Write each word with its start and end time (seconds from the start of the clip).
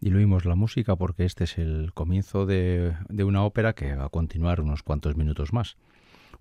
diluimos 0.00 0.44
la 0.44 0.54
música 0.54 0.96
porque 0.96 1.24
este 1.24 1.44
es 1.44 1.58
el 1.58 1.92
comienzo 1.94 2.46
de, 2.46 2.94
una 3.10 3.44
ópera 3.44 3.74
que 3.74 3.94
va 3.94 4.06
a 4.06 4.08
continuar 4.08 4.60
unos 4.60 4.82
cuantos 4.82 5.16
minutos 5.16 5.52
más. 5.52 5.76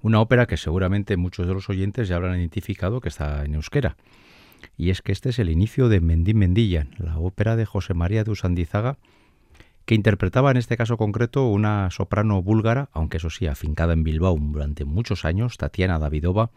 Una 0.02 0.22
ópera 0.22 0.46
que 0.46 0.58
seguramente 0.58 1.18
muchos 1.18 1.48
de 1.48 1.54
los 1.54 1.70
oyentes 1.70 2.08
ya 2.08 2.18
habrán 2.18 2.40
identificado 2.40 3.02
que 3.02 3.10
está 3.10 3.44
en 3.46 3.56
euskera. 3.56 3.98
Y 4.76 4.90
es 4.90 5.02
que 5.02 5.12
este 5.12 5.30
es 5.30 5.40
el 5.40 5.50
inicio 5.50 5.90
de 5.90 6.02
Mendín 6.02 6.38
Mendillan, 6.38 6.92
la 6.98 7.18
ópera 7.18 7.56
de 7.56 7.66
José 7.66 7.94
María 7.94 8.24
de 8.24 8.32
Usandizaga, 8.32 8.98
que 9.86 9.96
interpretaba 9.96 10.52
en 10.52 10.58
este 10.58 10.78
caso 10.78 10.98
concreto 10.98 11.48
una 11.48 11.90
soprano 11.92 12.42
búlgara, 12.42 12.90
aunque 12.92 13.18
eso 13.18 13.30
sí, 13.30 13.48
afincada 13.48 13.94
en 13.94 14.04
Bilbao 14.04 14.38
durante 14.38 14.84
muchos 14.84 15.26
años, 15.26 15.58
Tatiana 15.58 15.98
Davidova 15.98 16.52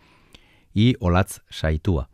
y 0.74 0.96
Olatz 1.00 1.42
Saitúa. 1.48 2.08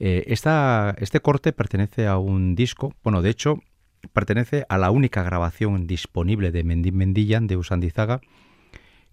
Eh, 0.00 0.24
este 0.26 1.20
corte 1.20 1.52
pertenece 1.52 2.06
a 2.06 2.18
un 2.18 2.54
disco, 2.54 2.94
bueno, 3.02 3.22
de 3.22 3.30
hecho, 3.30 3.60
pertenece 4.12 4.64
a 4.68 4.78
la 4.78 4.90
única 4.90 5.22
grabación 5.22 5.86
disponible 5.86 6.52
de 6.52 6.64
Mendín 6.64 6.96
Mendillan 6.96 7.46
de 7.46 7.56
Usandizaga 7.56 8.20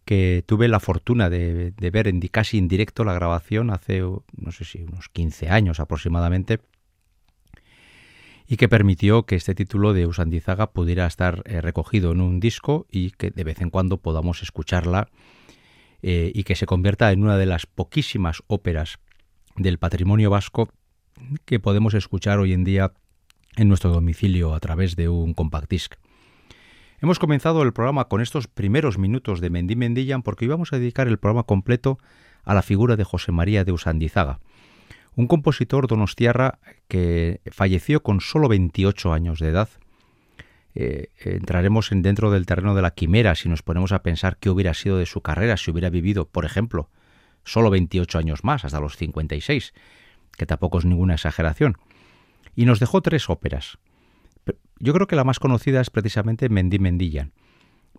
que 0.06 0.44
tuve 0.46 0.68
la 0.68 0.80
fortuna 0.80 1.30
de, 1.30 1.74
ver 1.78 2.08
en 2.08 2.20
casi 2.22 2.58
en 2.58 2.68
directo 2.68 3.04
la 3.04 3.14
grabación 3.14 3.70
hace, 3.70 4.02
no 4.02 4.52
sé 4.52 4.66
si 4.66 4.84
unos 4.84 5.10
15 5.10 5.50
años 5.50 5.80
aproximadamente, 5.80 6.60
y 8.48 8.58
que 8.58 8.68
permitió 8.68 9.24
que 9.26 9.36
este 9.36 9.56
título 9.56 9.94
de 9.94 10.08
Usandizaga 10.08 10.72
pudiera 10.72 11.06
estar 11.06 11.44
eh, 11.46 11.62
recogido 11.62 12.12
en 12.12 12.20
un 12.20 12.40
disco 12.40 12.86
y 12.92 13.12
que 13.12 13.32
de 13.32 13.44
vez 13.44 13.62
en 13.62 13.70
cuando 13.70 13.98
podamos 13.98 14.42
escucharla 14.42 15.08
eh, 16.02 16.32
y 16.34 16.44
que 16.44 16.56
se 16.56 16.66
convierta 16.66 17.12
en 17.12 17.24
una 17.24 17.38
de 17.38 17.46
las 17.46 17.66
poquísimas 17.66 18.44
óperas 18.48 19.00
del 19.56 19.78
patrimonio 19.78 20.30
vasco 20.30 20.70
que 21.46 21.60
podemos 21.60 21.94
escuchar 21.94 22.40
hoy 22.40 22.52
en 22.52 22.64
día 22.64 22.92
en 23.56 23.68
nuestro 23.68 23.92
domicilio 23.92 24.54
a 24.54 24.60
través 24.60 24.96
de 24.96 25.10
un 25.10 25.34
compact 25.34 25.70
disc. 25.70 25.96
Hemos 27.02 27.20
comenzado 27.20 27.64
el 27.64 27.74
programa 27.74 28.06
con 28.06 28.22
estos 28.22 28.48
primeros 28.48 28.98
minutos 28.98 29.42
de 29.42 29.50
Mendí 29.50 29.76
Mendillan 29.76 30.22
porque 30.22 30.46
íbamos 30.46 30.72
a 30.72 30.78
dedicar 30.78 31.08
el 31.08 31.18
programa 31.18 31.44
completo 31.44 31.98
a 32.44 32.54
la 32.54 32.62
figura 32.62 32.96
de 32.96 33.04
José 33.04 33.32
María 33.32 33.64
de 33.64 33.72
Usandizaga, 33.72 34.40
un 35.16 35.28
compositor 35.28 35.88
donostiarra 35.88 36.60
que 36.88 37.42
falleció 37.52 38.04
con 38.04 38.22
solo 38.22 38.48
28 38.48 39.14
años 39.14 39.40
de 39.40 39.50
edad. 39.50 39.70
Eh, 40.74 41.10
entraremos 41.20 41.92
en 41.92 42.02
dentro 42.02 42.32
del 42.32 42.46
terreno 42.46 42.76
de 42.76 42.82
la 42.82 42.92
quimera 42.92 43.36
si 43.36 43.50
nos 43.50 43.62
ponemos 43.62 43.92
a 43.92 44.04
pensar 44.04 44.38
qué 44.38 44.50
hubiera 44.50 44.74
sido 44.74 44.98
de 44.98 45.06
su 45.06 45.22
carrera 45.22 45.58
si 45.58 45.70
hubiera 45.72 45.90
vivido, 45.90 46.30
por 46.30 46.46
ejemplo, 46.46 46.90
solo 47.44 47.70
28 47.70 48.18
años 48.18 48.44
más, 48.46 48.64
hasta 48.64 48.80
los 48.80 48.96
56, 48.96 49.74
que 50.38 50.46
tampoco 50.46 50.80
es 50.80 50.86
ninguna 50.86 51.16
exageración 51.16 51.76
y 52.56 52.66
nos 52.66 52.80
dejó 52.80 53.02
tres 53.02 53.30
óperas. 53.30 53.78
Yo 54.80 54.94
creo 54.94 55.08
que 55.08 55.16
la 55.16 55.24
más 55.24 55.40
conocida 55.40 55.82
es 55.82 55.90
precisamente 55.90 56.50
Mendí 56.50 56.80
Mendillan, 56.80 57.34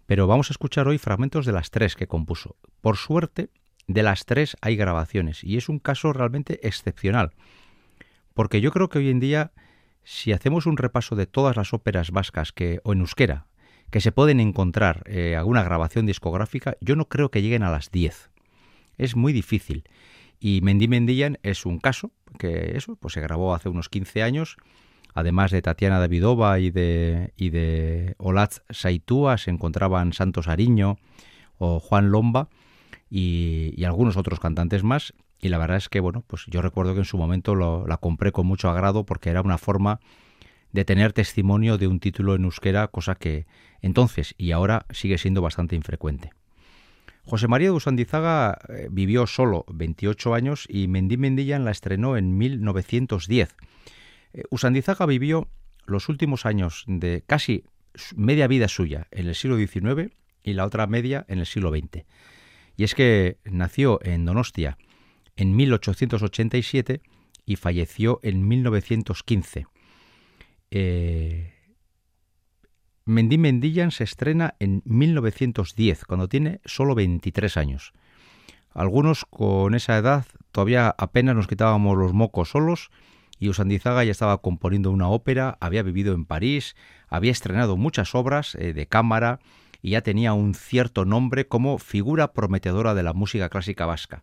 pero 0.07 0.27
vamos 0.27 0.51
a 0.51 0.53
escuchar 0.53 0.89
hoy 0.89 0.99
fragmentos 0.99 1.47
de 1.47 1.53
las 1.53 1.71
tres 1.71 1.95
que 1.95 2.09
compuso. 2.09 2.57
Por 2.81 2.97
suerte, 2.97 3.51
de 3.87 4.03
las 4.03 4.27
tres 4.27 4.57
hay 4.61 4.77
grabaciones 4.77 5.45
y 5.45 5.57
es 5.57 5.69
un 5.69 5.79
caso 5.79 6.13
realmente 6.13 6.67
excepcional, 6.67 7.33
porque 8.35 8.61
yo 8.61 8.73
creo 8.73 8.89
que 8.89 8.99
hoy 8.99 9.11
en 9.11 9.21
día, 9.21 9.53
si 10.03 10.33
hacemos 10.33 10.67
un 10.67 10.77
repaso 10.77 11.15
de 11.15 11.27
todas 11.27 11.57
las 11.57 11.73
óperas 11.73 12.11
vascas 12.11 12.53
que, 12.53 12.81
o 12.85 12.93
en 12.93 13.01
euskera 13.01 13.47
que 13.93 14.01
se 14.01 14.11
pueden 14.11 14.41
encontrar 14.41 15.03
eh, 15.05 15.37
alguna 15.37 15.63
grabación 15.63 16.07
discográfica, 16.07 16.77
yo 16.81 16.97
no 16.97 17.11
creo 17.11 17.31
que 17.31 17.43
lleguen 17.43 17.63
a 17.63 17.71
las 17.71 17.91
diez. 17.91 18.31
Es 18.97 19.17
muy 19.17 19.35
difícil. 19.35 19.85
Y 20.45 20.61
Mendy 20.61 20.89
Mendillan 20.89 21.39
es 21.45 21.65
un 21.67 21.79
caso 21.79 22.11
que 22.37 22.77
eso 22.77 22.97
pues 22.97 23.15
se 23.15 23.21
grabó 23.21 23.55
hace 23.55 23.69
unos 23.69 23.89
15 23.89 24.25
años. 24.25 24.57
Además 25.15 25.53
de 25.53 25.63
Tatiana 25.63 26.01
Davidova 26.01 26.59
y 26.59 26.73
de, 26.73 27.33
y 27.37 27.51
de 27.51 28.17
Olatz 28.19 28.63
Saitúa, 28.69 29.39
se 29.39 29.51
encontraban 29.51 30.13
Santos 30.13 30.49
Ariño 30.49 30.99
o 31.59 31.79
Juan 31.79 32.11
Lomba 32.11 32.49
y, 33.09 33.85
algunos 33.85 34.17
otros 34.17 34.41
cantantes 34.41 34.83
más. 34.83 35.15
Y 35.41 35.49
la 35.49 35.59
verdad 35.59 35.77
es 35.77 35.89
que, 35.89 36.01
bueno, 36.01 36.25
pues 36.27 36.47
yo 36.49 36.61
recuerdo 36.61 36.95
que 36.95 37.01
en 37.01 37.05
su 37.05 37.19
momento 37.19 37.55
la 37.55 37.97
compré 37.99 38.33
con 38.33 38.45
mucho 38.45 38.69
agrado 38.69 39.07
porque 39.07 39.31
era 39.31 39.43
una 39.43 39.59
forma 39.59 40.01
de 40.73 40.85
tener 40.85 41.13
testimonio 41.13 41.79
de 41.79 41.87
un 41.87 42.01
título 42.01 42.35
en 42.35 42.43
euskera, 42.43 42.89
cosa 42.89 43.15
que 43.15 43.47
entonces 43.81 44.35
y 44.39 44.51
ahora 44.51 44.87
sigue 44.91 45.19
siendo 45.19 45.41
bastante 45.41 45.77
infrecuente. 45.77 46.33
José 47.25 47.49
María 47.49 47.69
de 47.69 47.73
Usandizaga 47.73 48.59
eh, 48.69 48.89
vivió 48.91 49.27
solo 49.27 49.65
28 49.73 50.35
años 50.35 50.67
y 50.69 50.89
Mendí 50.89 51.17
Mendillan 51.17 51.65
la 51.65 51.71
estrenó 51.71 52.17
en 52.17 52.37
1910. 52.37 53.55
Eh, 54.33 54.43
Usandizaga 54.51 55.07
vivió 55.07 55.49
los 55.87 56.09
últimos 56.09 56.47
años 56.47 56.85
de 56.87 57.23
casi 57.27 57.65
media 58.17 58.47
vida 58.49 58.69
suya 58.69 59.07
en 59.11 59.29
el 59.29 59.35
siglo 59.35 59.57
XIX 59.57 60.13
y 60.43 60.55
la 60.55 60.65
otra 60.65 60.87
media 60.87 61.25
en 61.29 61.39
el 61.39 61.47
siglo 61.47 61.71
XX. 61.71 62.05
Y 62.77 62.85
es 62.85 62.95
que 62.95 63.39
nació 63.45 64.01
en 64.03 64.25
Donostia 64.25 64.79
en 65.37 65.55
1887 65.55 67.03
y 67.45 67.57
falleció 67.57 68.21
en 68.23 68.49
1915. 68.49 69.67
Eh, 70.71 71.52
Mendy 73.05 73.37
Mendillan 73.37 73.91
se 73.91 74.05
estrena 74.05 74.55
en 74.61 74.83
1910, 74.85 76.05
cuando 76.05 76.29
tiene 76.29 76.61
solo 76.65 76.95
23 76.95 77.57
años. 77.57 77.93
Algunos 78.73 79.25
con 79.25 79.75
esa 79.75 79.99
edad 79.99 80.25
todavía 80.53 80.95
apenas 80.97 81.35
nos 81.35 81.49
quitábamos 81.49 81.99
los 81.99 82.13
mocos 82.13 82.51
solos 82.51 82.91
y 83.39 83.49
Usandizaga 83.49 84.05
ya 84.05 84.13
estaba 84.13 84.39
componiendo 84.39 84.91
una 84.91 85.09
ópera, 85.09 85.59
había 85.61 85.83
vivido 85.83 86.15
en 86.15 86.25
París, 86.25 86.77
había 87.09 87.33
estrenado 87.33 87.77
muchas 87.77 88.15
obras 88.15 88.55
eh, 88.55 88.73
de 88.73 88.87
cámara 88.87 89.41
y 89.83 89.91
ya 89.91 90.03
tenía 90.03 90.33
un 90.33 90.55
cierto 90.55 91.05
nombre 91.05 91.49
como 91.49 91.79
figura 91.79 92.33
prometedora 92.33 92.95
de 92.95 93.03
la 93.03 93.15
música 93.15 93.49
clásica 93.49 93.85
vasca. 93.85 94.23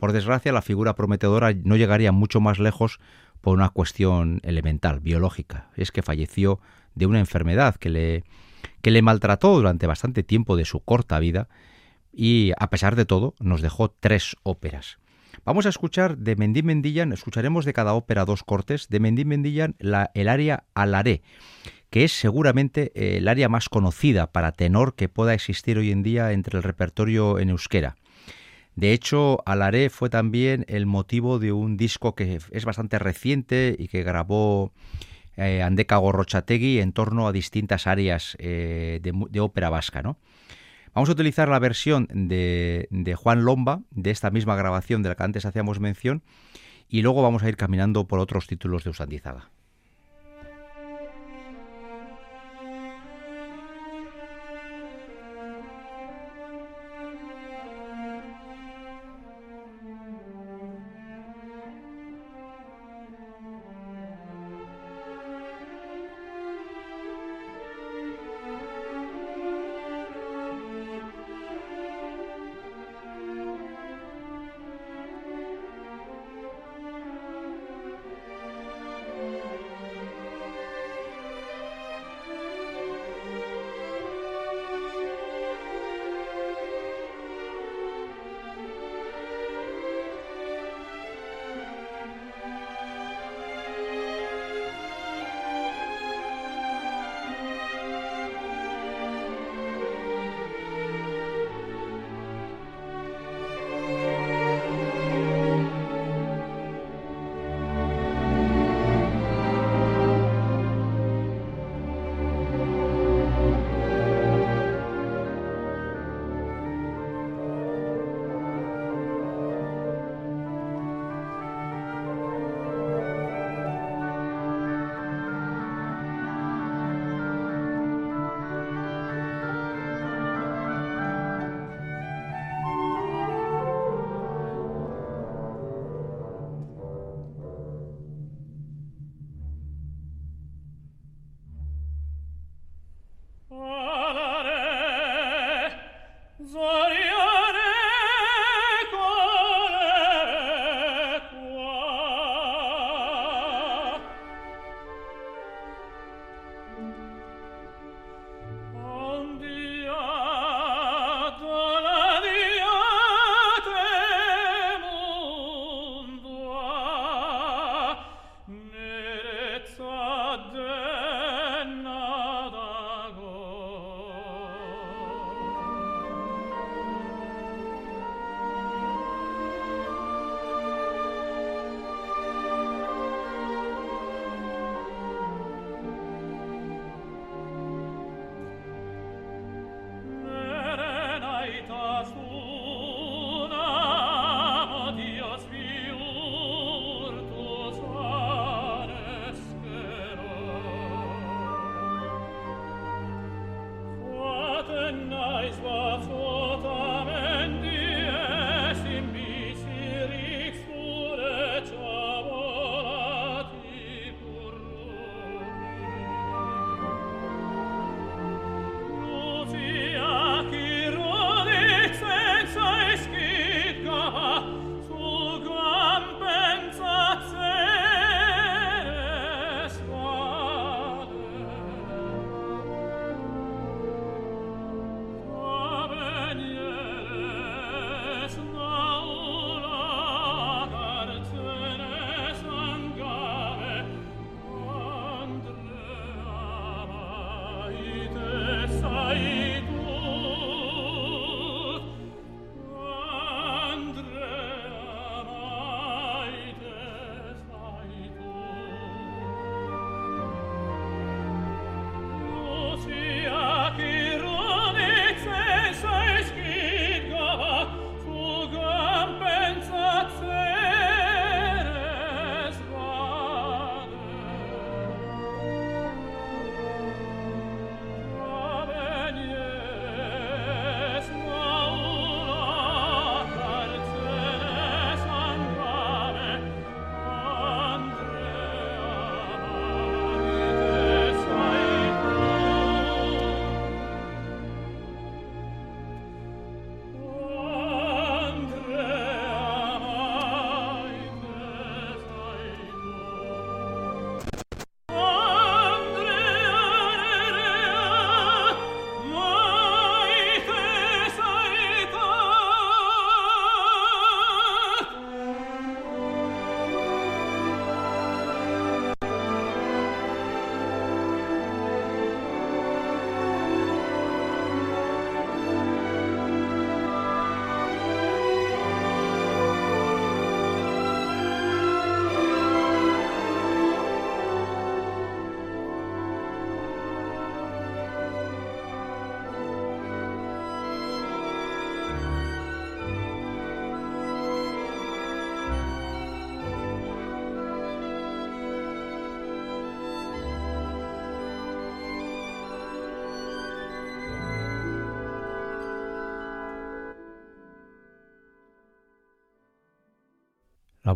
Por 0.00 0.12
desgracia, 0.12 0.50
la 0.50 0.62
figura 0.62 0.94
prometedora 0.94 1.52
no 1.52 1.76
llegaría 1.76 2.10
mucho 2.10 2.40
más 2.40 2.58
lejos 2.58 2.98
por 3.42 3.54
una 3.54 3.68
cuestión 3.68 4.40
elemental, 4.42 5.00
biológica. 5.00 5.68
Es 5.76 5.92
que 5.92 6.02
falleció 6.02 6.58
de 6.94 7.04
una 7.04 7.20
enfermedad 7.20 7.76
que 7.76 7.90
le, 7.90 8.24
que 8.80 8.90
le 8.90 9.02
maltrató 9.02 9.54
durante 9.54 9.86
bastante 9.86 10.22
tiempo 10.22 10.56
de 10.56 10.64
su 10.64 10.80
corta 10.80 11.18
vida 11.18 11.48
y, 12.12 12.52
a 12.58 12.70
pesar 12.70 12.96
de 12.96 13.04
todo, 13.04 13.34
nos 13.40 13.60
dejó 13.60 13.90
tres 13.90 14.36
óperas. 14.42 14.98
Vamos 15.44 15.66
a 15.66 15.68
escuchar 15.68 16.16
de 16.16 16.34
Mendy 16.34 16.62
Mendillan, 16.62 17.12
escucharemos 17.12 17.66
de 17.66 17.74
cada 17.74 17.92
ópera 17.92 18.24
dos 18.24 18.42
cortes, 18.42 18.88
de 18.88 19.00
Mendy 19.00 19.26
Mendillan 19.26 19.76
la, 19.78 20.10
el 20.14 20.28
aria 20.28 20.64
Alaré, 20.74 21.20
que 21.90 22.04
es 22.04 22.12
seguramente 22.12 22.90
eh, 22.94 23.18
el 23.18 23.28
área 23.28 23.50
más 23.50 23.68
conocida 23.68 24.32
para 24.32 24.52
tenor 24.52 24.94
que 24.94 25.10
pueda 25.10 25.34
existir 25.34 25.76
hoy 25.76 25.90
en 25.90 26.02
día 26.02 26.32
entre 26.32 26.56
el 26.56 26.62
repertorio 26.62 27.38
en 27.38 27.50
euskera. 27.50 27.96
De 28.80 28.94
hecho, 28.94 29.42
Alaré 29.44 29.90
fue 29.90 30.08
también 30.08 30.64
el 30.66 30.86
motivo 30.86 31.38
de 31.38 31.52
un 31.52 31.76
disco 31.76 32.14
que 32.14 32.38
es 32.50 32.64
bastante 32.64 32.98
reciente 32.98 33.76
y 33.78 33.88
que 33.88 34.02
grabó 34.02 34.72
eh, 35.36 35.60
Andeca 35.60 35.98
Gorrochategui 35.98 36.80
en 36.80 36.94
torno 36.94 37.28
a 37.28 37.32
distintas 37.32 37.86
áreas 37.86 38.38
eh, 38.38 38.98
de, 39.02 39.40
ópera 39.40 39.68
vasca. 39.68 40.00
¿no? 40.00 40.16
Vamos 40.94 41.10
a 41.10 41.12
utilizar 41.12 41.50
la 41.50 41.58
versión 41.58 42.08
de, 42.10 42.88
de, 42.90 43.14
Juan 43.16 43.44
Lomba, 43.44 43.82
de 43.90 44.12
esta 44.12 44.30
misma 44.30 44.56
grabación 44.56 45.02
de 45.02 45.10
la 45.10 45.14
que 45.14 45.24
antes 45.24 45.44
hacíamos 45.44 45.78
mención, 45.78 46.22
y 46.88 47.02
luego 47.02 47.20
vamos 47.20 47.42
a 47.42 47.50
ir 47.50 47.58
caminando 47.58 48.08
por 48.08 48.18
otros 48.18 48.46
títulos 48.46 48.82
de 48.84 48.88
Usandizaga. 48.88 49.50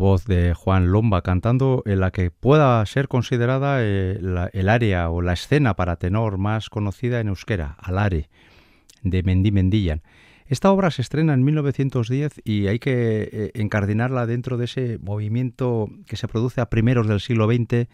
Voz 0.05 0.27
de 0.27 0.53
Juan 0.53 0.93
Lomba 0.93 1.23
cantando 1.23 1.83
en 1.87 1.99
la 1.99 2.11
que 2.11 2.31
pueda 2.31 2.85
ser 2.85 3.09
considerada 3.09 3.79
eh, 3.81 4.21
el 4.53 4.69
área 4.69 5.09
o 5.09 5.23
la 5.23 5.33
escena 5.33 5.77
para 5.77 5.97
tenor 5.97 6.37
más 6.37 6.69
conocida 6.69 7.21
en 7.21 7.29
euskera, 7.29 7.75
Alare, 7.79 8.29
de 9.03 9.23
Mendy 9.23 9.51
Mendillan. 9.51 10.03
Esta 10.47 10.71
obra 10.71 10.91
se 10.91 11.01
estrena 11.01 11.33
en 11.33 11.43
1910 11.43 12.43
y 12.45 12.67
hay 12.67 12.79
que 12.81 13.31
eh, 13.33 13.51
encardinarla 13.55 14.27
dentro 14.27 14.59
de 14.59 14.67
ese 14.67 14.99
movimiento 15.01 15.89
que 16.07 16.17
se 16.17 16.29
produce 16.29 16.61
a 16.61 16.69
primeros 16.69 17.09
del 17.09 17.21
siglo 17.21 17.47
XX 17.47 17.89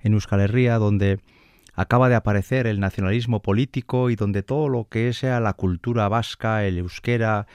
en 0.00 0.12
Euskal 0.12 0.40
Herria, 0.40 0.76
donde 0.76 1.18
acaba 1.72 2.10
de 2.10 2.14
aparecer 2.14 2.66
el 2.66 2.78
nacionalismo 2.78 3.40
político 3.40 4.10
y 4.10 4.16
donde 4.16 4.42
todo 4.42 4.68
lo 4.68 4.86
que 4.90 5.14
sea 5.14 5.40
la 5.40 5.54
cultura 5.54 6.10
vasca, 6.10 6.66
el 6.66 6.76
euskera, 6.76 7.46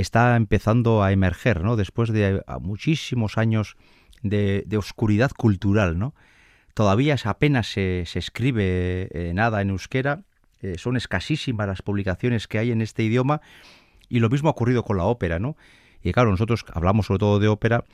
está 0.00 0.36
empezando 0.36 1.02
a 1.02 1.12
emerger, 1.12 1.62
¿no? 1.62 1.76
Después 1.76 2.10
de 2.10 2.42
muchísimos 2.60 3.38
años 3.38 3.76
de, 4.22 4.64
oscuridad 4.76 5.30
cultural, 5.36 5.98
¿no? 5.98 6.14
Todavía 6.74 7.16
apenas 7.24 7.66
se, 7.66 8.02
escribe 8.02 9.08
eh, 9.12 9.32
nada 9.34 9.60
en 9.60 9.70
euskera, 9.70 10.22
eh, 10.62 10.76
son 10.78 10.96
escasísimas 10.96 11.66
las 11.66 11.82
publicaciones 11.82 12.46
que 12.46 12.58
hay 12.58 12.70
en 12.70 12.80
este 12.80 13.02
idioma 13.02 13.40
y 14.08 14.20
lo 14.20 14.28
mismo 14.28 14.48
ha 14.48 14.52
ocurrido 14.52 14.84
con 14.84 14.96
la 14.96 15.04
ópera, 15.04 15.38
¿no? 15.38 15.56
Y 16.02 16.12
claro, 16.12 16.30
nosotros 16.30 16.64
hablamos 16.72 17.06
sobre 17.06 17.18
todo 17.18 17.38
de 17.38 17.48
ópera, 17.48 17.84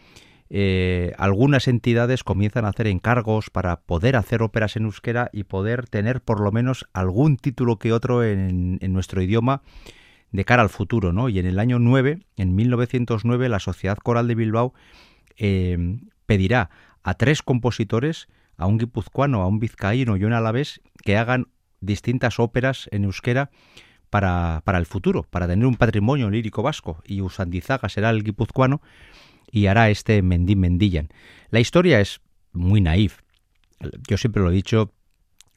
eh, 0.49 1.13
algunas 1.19 1.67
entidades 1.67 2.23
comienzan 2.23 2.65
a 2.65 2.69
hacer 2.69 2.87
encargos 2.87 3.51
para 3.51 3.81
poder 3.81 4.15
hacer 4.15 4.43
óperas 4.43 4.77
en 4.77 4.85
euskera 4.85 5.29
y 5.33 5.45
poder 5.45 5.89
tener 5.89 6.21
por 6.21 6.41
lo 6.41 6.53
menos 6.53 6.87
algún 6.93 7.37
título 7.37 7.79
que 7.79 7.93
otro 7.93 8.23
en, 8.23 8.79
en 8.81 8.93
nuestro 8.93 9.21
idioma 9.23 9.63
de 10.37 10.45
cara 10.45 10.63
al 10.63 10.69
futuro, 10.69 11.13
¿no? 11.13 11.29
Y 11.29 11.39
en 11.39 11.47
el 11.47 11.59
año 11.59 11.79
9, 11.79 12.21
en 12.37 12.55
1909, 12.55 13.49
la 13.49 13.59
Sociedad 13.59 13.97
Coral 13.97 14.29
de 14.29 14.35
Bilbao 14.35 14.75
eh, 15.39 15.99
pedirá 16.27 16.71
a 17.03 17.15
tres 17.15 17.43
compositores, 17.43 18.29
a 18.59 18.67
un 18.67 18.79
guipuzcoano, 18.79 19.41
a 19.43 19.47
un 19.47 19.59
vizcaíno 19.59 20.17
y 20.17 20.25
un 20.25 20.35
alavés, 20.35 20.83
que 21.03 21.17
hagan 21.17 21.49
distintas 21.81 22.39
óperas 22.39 22.89
en 22.93 23.05
euskera 23.05 23.51
para, 24.11 24.61
para 24.65 24.79
el 24.79 24.87
futuro, 24.87 25.23
para 25.23 25.47
tener 25.47 25.67
un 25.67 25.77
patrimonio 25.77 26.29
lírico 26.29 26.63
vasco. 26.63 27.03
Y 27.07 27.23
Usandizaga 27.23 27.89
será 27.89 28.11
el 28.11 28.23
guipuzcoano 28.23 28.83
y 29.51 29.67
hará 29.67 29.89
este 29.89 30.21
Mendí 30.21 30.55
Mendillan. 30.55 31.09
La 31.49 31.61
historia 31.61 32.01
es 32.01 32.21
muy 32.53 32.83
naif. 32.83 33.21
Yo 34.07 34.19
siempre 34.19 34.43
lo 34.43 34.51
he 34.51 34.55
dicho, 34.55 34.93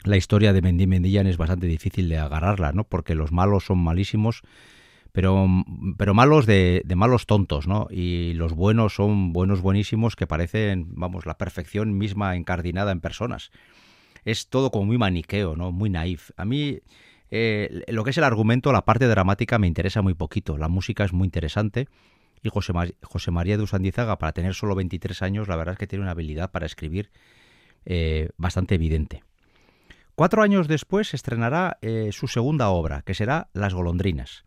la 0.04 0.18
historia 0.18 0.54
de 0.54 0.62
Mendy 0.62 0.88
Mendillan 0.88 1.28
es 1.28 1.38
bastante 1.38 1.68
difícil 1.68 2.10
de 2.10 2.18
agarrarla, 2.18 2.72
¿no? 2.72 2.84
Porque 2.84 3.16
los 3.16 3.32
malos 3.32 3.66
son 3.66 3.80
malísimos, 3.80 4.42
pero, 5.12 5.48
pero 5.98 6.14
malos 6.14 6.46
de, 6.46 6.82
de, 6.86 6.96
malos 6.96 7.26
tontos, 7.26 7.68
¿no? 7.68 7.88
Y 7.90 8.34
los 8.34 8.54
buenos 8.54 8.96
son 8.96 9.34
buenos 9.34 9.62
buenísimos 9.62 10.16
que 10.16 10.28
parecen, 10.28 10.88
vamos, 10.96 11.26
la 11.26 11.38
perfección 11.38 11.98
misma 11.98 12.36
encardinada 12.36 12.92
en 12.92 13.02
personas. 13.02 13.52
Es 14.26 14.48
todo 14.50 14.72
como 14.72 14.86
muy 14.86 14.98
maniqueo, 14.98 15.56
¿no? 15.56 15.72
Muy 15.72 15.90
naif. 15.90 16.32
A 16.38 16.46
mí 16.46 16.80
eh, 17.32 17.84
lo 17.88 18.04
que 18.04 18.10
es 18.12 18.18
el 18.18 18.24
argumento, 18.24 18.72
la 18.72 18.86
parte 18.86 19.08
dramática 19.08 19.60
me 19.60 19.68
interesa 19.68 20.02
muy 20.02 20.14
poquito. 20.14 20.58
La 20.58 20.68
música 20.68 21.04
es 21.04 21.14
muy 21.14 21.26
interesante. 21.26 21.88
Y 22.42 22.50
José, 22.50 22.74
José 23.04 23.32
María 23.32 23.58
de 23.58 23.64
Usandizaga, 23.64 24.18
para 24.18 24.32
tener 24.32 24.54
solo 24.54 24.76
23 24.76 25.22
años, 25.22 25.48
la 25.48 25.56
verdad 25.56 25.74
es 25.74 25.80
que 25.80 25.88
tiene 25.88 26.04
una 26.04 26.12
habilidad 26.12 26.52
para 26.52 26.66
escribir 26.66 27.12
eh, 27.86 28.30
bastante 28.38 28.76
evidente. 28.76 29.24
Cuatro 30.20 30.44
años 30.44 30.68
después 30.68 31.14
estrenará 31.14 31.78
eh, 31.82 32.10
su 32.12 32.28
segunda 32.28 32.68
obra, 32.72 33.04
que 33.04 33.14
será 33.14 33.48
Las 33.54 33.74
golondrinas. 33.74 34.44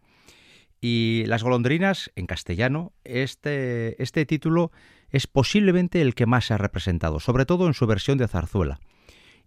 Y 0.82 1.24
Las 1.28 1.42
golondrinas, 1.42 2.12
en 2.14 2.26
castellano, 2.26 2.92
este, 3.04 3.96
este 4.02 4.26
título 4.26 4.70
es 5.08 5.26
posiblemente 5.26 6.02
el 6.02 6.14
que 6.14 6.26
más 6.26 6.44
se 6.44 6.52
ha 6.52 6.58
representado, 6.58 7.20
sobre 7.20 7.46
todo 7.46 7.68
en 7.68 7.72
su 7.72 7.86
versión 7.86 8.18
de 8.18 8.28
zarzuela. 8.28 8.80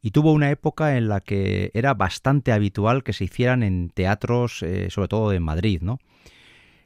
Y 0.02 0.10
tuvo 0.10 0.32
una 0.32 0.50
época 0.50 0.98
en 0.98 1.10
la 1.10 1.22
que 1.22 1.70
era 1.76 1.94
bastante 1.94 2.52
habitual 2.52 3.04
que 3.04 3.14
se 3.14 3.26
hicieran 3.26 3.62
en 3.62 3.92
teatros, 3.92 4.64
eh, 4.64 4.90
sobre 4.90 5.10
todo 5.10 5.32
en 5.32 5.44
Madrid. 5.44 5.84
¿no? 5.84 6.00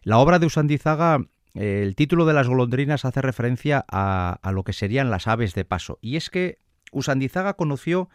La 0.04 0.18
obra 0.18 0.40
de 0.40 0.48
Usandizaga, 0.48 1.30
eh, 1.54 1.84
el 1.86 1.96
título 1.96 2.26
de 2.26 2.34
Las 2.34 2.50
golondrinas 2.50 3.06
hace 3.06 3.22
referencia 3.22 3.86
a, 3.90 4.38
a 4.44 4.52
lo 4.52 4.66
que 4.66 4.74
serían 4.74 5.10
las 5.10 5.28
aves 5.28 5.54
de 5.54 5.64
paso. 5.64 5.98
Y 6.02 6.18
es 6.18 6.30
que 6.30 6.58
Usandizaga 6.92 7.54
conoció 7.54 8.10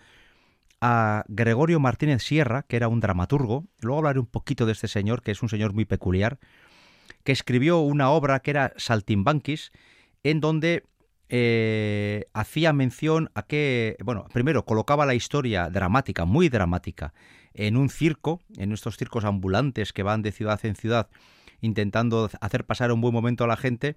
a 0.87 1.25
Gregorio 1.29 1.81
Martínez 1.81 2.23
Sierra, 2.23 2.64
que 2.64 2.77
era 2.77 2.88
un 2.88 3.01
dramaturgo, 3.01 3.64
luego 3.81 4.01
hablaré 4.01 4.20
un 4.20 4.27
poquito 4.27 4.66
de 4.66 4.73
este 4.73 4.87
señor, 4.87 5.23
que 5.23 5.31
es 5.31 5.42
un 5.42 5.49
señor 5.49 5.73
muy 5.73 5.87
peculiar, 5.87 6.38
que 7.23 7.33
escribió 7.33 7.79
una 7.81 8.11
obra 8.11 8.40
que 8.40 8.51
era 8.51 8.75
Saltimbanquis, 8.77 9.73
en 10.25 10.40
donde 10.40 10.85
eh, 11.31 12.27
hacía 12.35 12.75
mención 12.75 13.31
a 13.35 13.44
que, 13.44 13.97
bueno, 14.05 14.27
primero 14.35 14.66
colocaba 14.66 15.07
la 15.07 15.14
historia 15.14 15.70
dramática, 15.70 16.27
muy 16.27 16.51
dramática, 16.51 17.14
en 17.55 17.79
un 17.79 17.88
circo, 17.88 18.42
en 18.59 18.70
estos 18.70 18.99
circos 18.99 19.25
ambulantes 19.25 19.94
que 19.94 20.03
van 20.03 20.20
de 20.20 20.33
ciudad 20.33 20.61
en 20.66 20.77
ciudad 20.77 21.09
intentando 21.62 22.29
hacer 22.42 22.66
pasar 22.66 22.92
un 22.92 23.01
buen 23.01 23.14
momento 23.14 23.44
a 23.44 23.47
la 23.47 23.57
gente, 23.57 23.97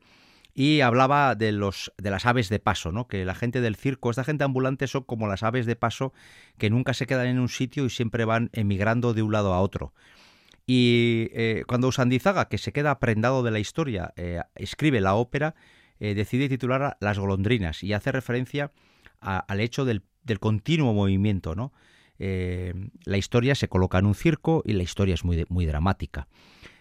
y 0.60 0.82
hablaba 0.82 1.36
de 1.36 1.52
los 1.52 1.94
de 2.00 2.10
las 2.10 2.26
aves 2.26 2.50
de 2.50 2.58
paso, 2.58 2.92
¿no? 2.92 3.08
Que 3.08 3.24
la 3.26 3.36
gente 3.36 3.62
del 3.62 3.76
circo, 3.76 4.10
esta 4.10 4.24
gente 4.24 4.44
ambulante 4.44 4.88
son 4.88 5.04
como 5.04 5.28
las 5.28 5.44
aves 5.44 5.68
de 5.68 5.76
paso 5.76 6.14
que 6.58 6.72
nunca 6.72 6.96
se 6.96 7.06
quedan 7.06 7.28
en 7.28 7.38
un 7.38 7.48
sitio 7.48 7.86
y 7.86 7.92
siempre 7.92 8.26
van 8.26 8.50
emigrando 8.54 9.14
de 9.14 9.22
un 9.22 9.32
lado 9.32 9.54
a 9.54 9.62
otro. 9.62 9.94
Y 10.66 11.30
eh, 11.34 11.64
cuando 11.68 11.88
Usandizaga, 11.90 12.50
que 12.50 12.58
se 12.58 12.72
queda 12.74 12.98
prendado 12.98 13.44
de 13.44 13.52
la 13.52 13.60
historia, 13.60 14.16
eh, 14.16 14.42
escribe 14.56 15.00
la 15.00 15.14
ópera, 15.14 15.54
eh, 16.00 16.16
decide 16.16 16.50
titular 16.50 16.98
Las 17.02 17.20
golondrinas 17.20 17.84
y 17.84 17.94
hace 17.94 18.12
referencia 18.12 18.72
al 19.20 19.60
hecho 19.60 19.86
del, 19.86 20.02
continuo 20.40 20.92
movimiento, 20.92 21.54
¿no? 21.54 21.72
la 22.18 23.18
historia 23.18 23.54
se 23.54 23.68
coloca 23.68 24.00
en 24.00 24.08
un 24.08 24.16
circo 24.16 24.64
y 24.66 24.74
la 24.74 24.82
historia 24.82 25.14
es 25.14 25.24
muy, 25.24 25.46
muy 25.50 25.68
dramática. 25.68 26.28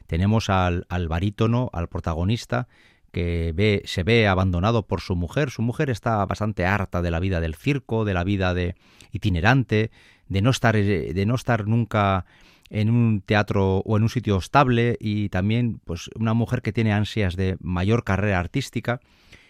Tenemos 0.07 0.49
al, 0.49 0.87
al 0.89 1.09
barítono, 1.09 1.69
al 1.75 1.89
protagonista, 1.89 2.69
que 3.16 3.55
ve, 3.55 3.81
se 3.87 4.02
ve 4.02 4.29
abandonado 4.29 4.87
por 4.87 5.00
su 5.00 5.16
mujer. 5.16 5.48
Su 5.48 5.62
mujer 5.62 5.88
está 5.88 6.22
bastante 6.26 6.66
harta 6.66 7.00
de 7.00 7.11
la 7.11 7.18
vida 7.18 7.40
del 7.40 7.55
circo, 7.55 8.05
de 8.05 8.12
la 8.12 8.24
vida 8.24 8.52
de 8.52 8.74
itinerante, 9.11 9.90
de 10.29 10.42
no 10.42 10.50
estar, 10.50 10.76
de 10.76 11.24
no 11.26 11.35
estar 11.35 11.66
nunca 11.66 12.26
en 12.68 12.90
un 12.90 13.22
teatro 13.22 13.79
o 13.79 13.96
en 13.96 14.02
un 14.02 14.11
sitio 14.11 14.37
estable 14.37 14.98
y 15.00 15.31
también 15.31 15.81
pues 15.87 16.11
una 16.14 16.35
mujer 16.35 16.61
que 16.61 16.74
tiene 16.74 16.92
ansias 16.92 17.37
de 17.37 17.57
mayor 17.59 18.05
carrera 18.05 18.38
artística 18.38 19.00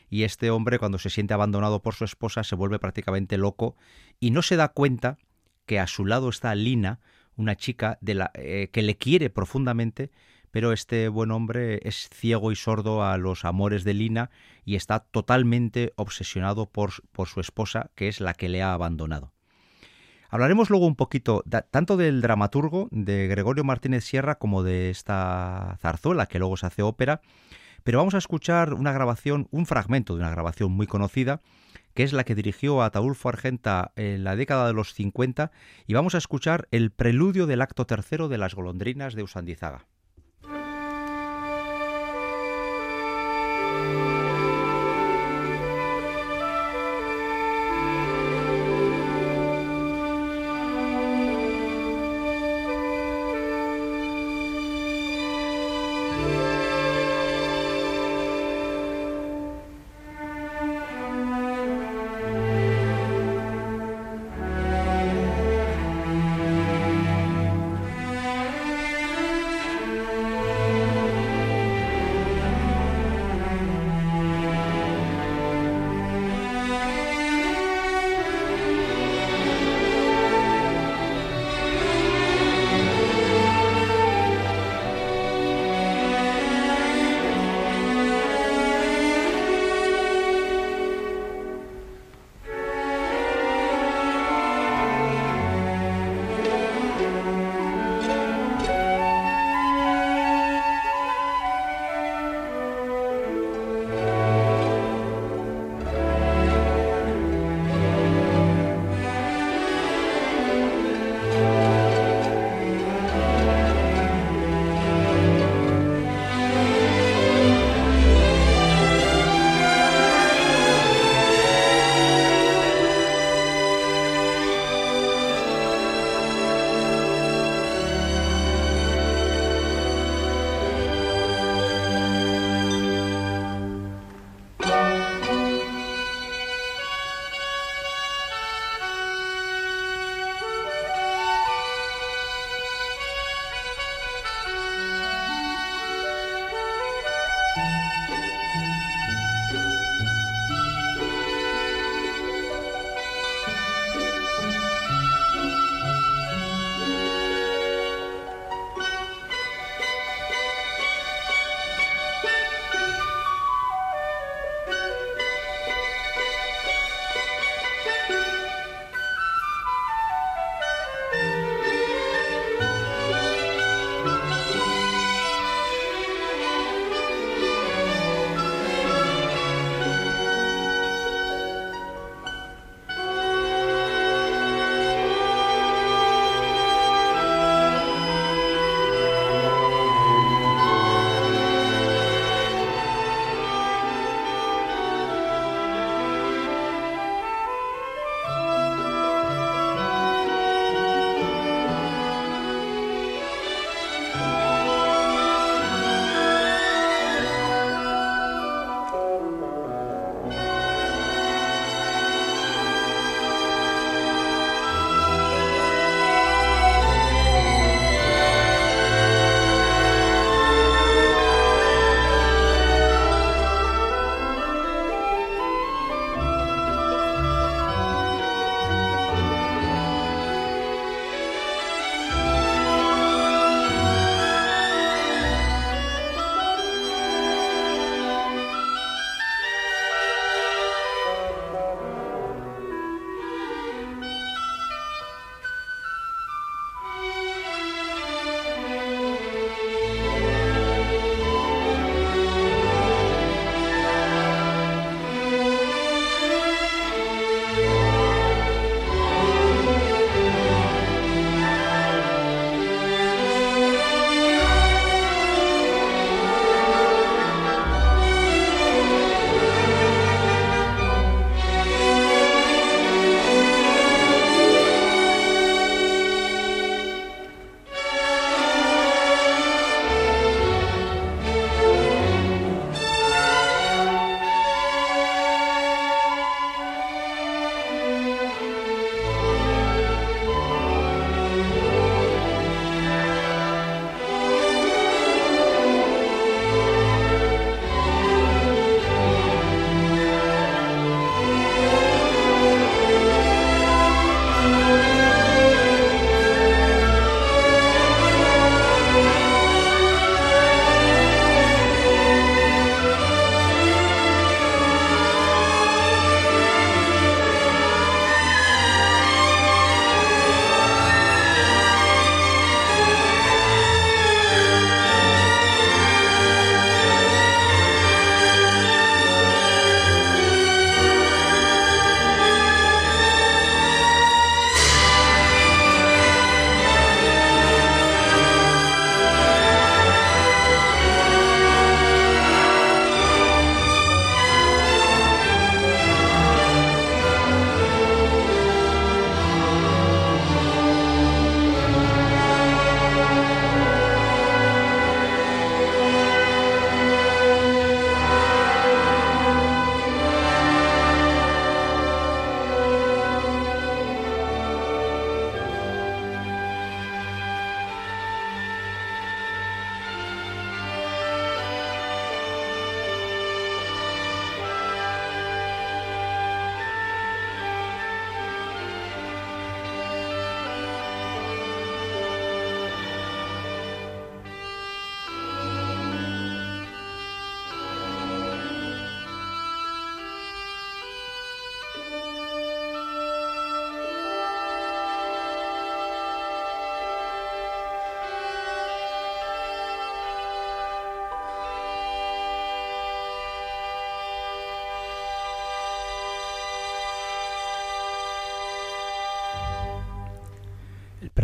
y 0.09 0.22
este 0.22 0.52
hombre 0.52 0.79
cuando 0.79 1.00
se 1.00 1.11
siente 1.11 1.35
abandonado 1.35 1.83
por 1.83 1.94
su 1.94 2.05
esposa 2.05 2.44
se 2.44 2.55
vuelve 2.55 2.79
prácticamente 2.79 3.37
loco 3.37 3.74
y 4.20 4.31
no 4.31 4.42
se 4.42 4.55
da 4.55 4.68
cuenta 4.68 5.18
que 5.64 5.81
a 5.81 5.88
su 5.88 6.07
lado 6.07 6.29
está 6.29 6.55
Lina, 6.55 7.00
una 7.35 7.57
chica 7.57 7.98
de 8.00 8.14
la, 8.14 8.31
eh, 8.35 8.68
que 8.72 8.83
le 8.83 8.96
quiere 8.96 9.29
profundamente, 9.29 10.12
pero 10.57 10.73
este 10.73 11.09
buen 11.09 11.33
hombre 11.33 11.81
es 11.83 12.09
ciego 12.14 12.51
y 12.51 12.57
sordo 12.57 13.05
a 13.05 13.19
los 13.19 13.45
amores 13.45 13.85
de 13.85 13.92
Lina 13.92 14.31
y 14.64 14.77
está 14.77 15.01
totalmente 15.01 15.92
obsesionado 15.97 16.64
por, 16.64 16.92
por 17.12 17.29
su 17.29 17.40
esposa, 17.40 17.90
que 17.95 18.09
es 18.09 18.23
la 18.23 18.33
que 18.33 18.49
le 18.49 18.62
ha 18.62 18.73
abandonado. 18.73 19.35
Hablaremos 20.31 20.71
luego 20.71 20.87
un 20.87 20.97
poquito 20.97 21.45
tanto 21.71 21.99
del 21.99 22.23
dramaturgo 22.23 22.88
de 22.90 23.27
Gregorio 23.27 23.64
Martínez 23.64 24.05
Sierra 24.05 24.37
como 24.37 24.62
de 24.62 24.88
esta 24.88 25.77
zarzuela 25.83 26.25
que 26.25 26.38
luego 26.38 26.57
se 26.57 26.64
hace 26.64 26.81
ópera, 26.81 27.21
pero 27.85 27.99
vamos 27.99 28.14
a 28.14 28.19
escuchar 28.19 28.73
una 28.73 28.92
grabación, 28.92 29.49
un 29.51 29.66
fragmento 29.66 30.14
de 30.14 30.21
una 30.21 30.31
grabación 30.31 30.73
muy 30.73 30.87
conocida, 30.87 31.42
que 31.92 32.03
es 32.03 32.14
la 32.14 32.25
que 32.25 32.35
dirigió 32.35 32.81
a 32.81 32.87
Ataulfo 32.87 33.29
Argenta 33.29 33.92
en 33.95 34.25
la 34.25 34.37
década 34.37 34.66
de 34.69 34.73
los 34.73 34.95
50, 34.95 35.51
y 35.87 35.92
vamos 35.92 36.14
a 36.14 36.19
escuchar 36.19 36.66
el 36.71 36.92
preludio 36.92 37.47
del 37.47 37.61
acto 37.61 37.85
tercero 37.85 38.29
de 38.29 38.38
Las 38.38 38.55
golondrinas 38.55 39.14
de 39.14 39.23
Usandizaga. 39.23 39.85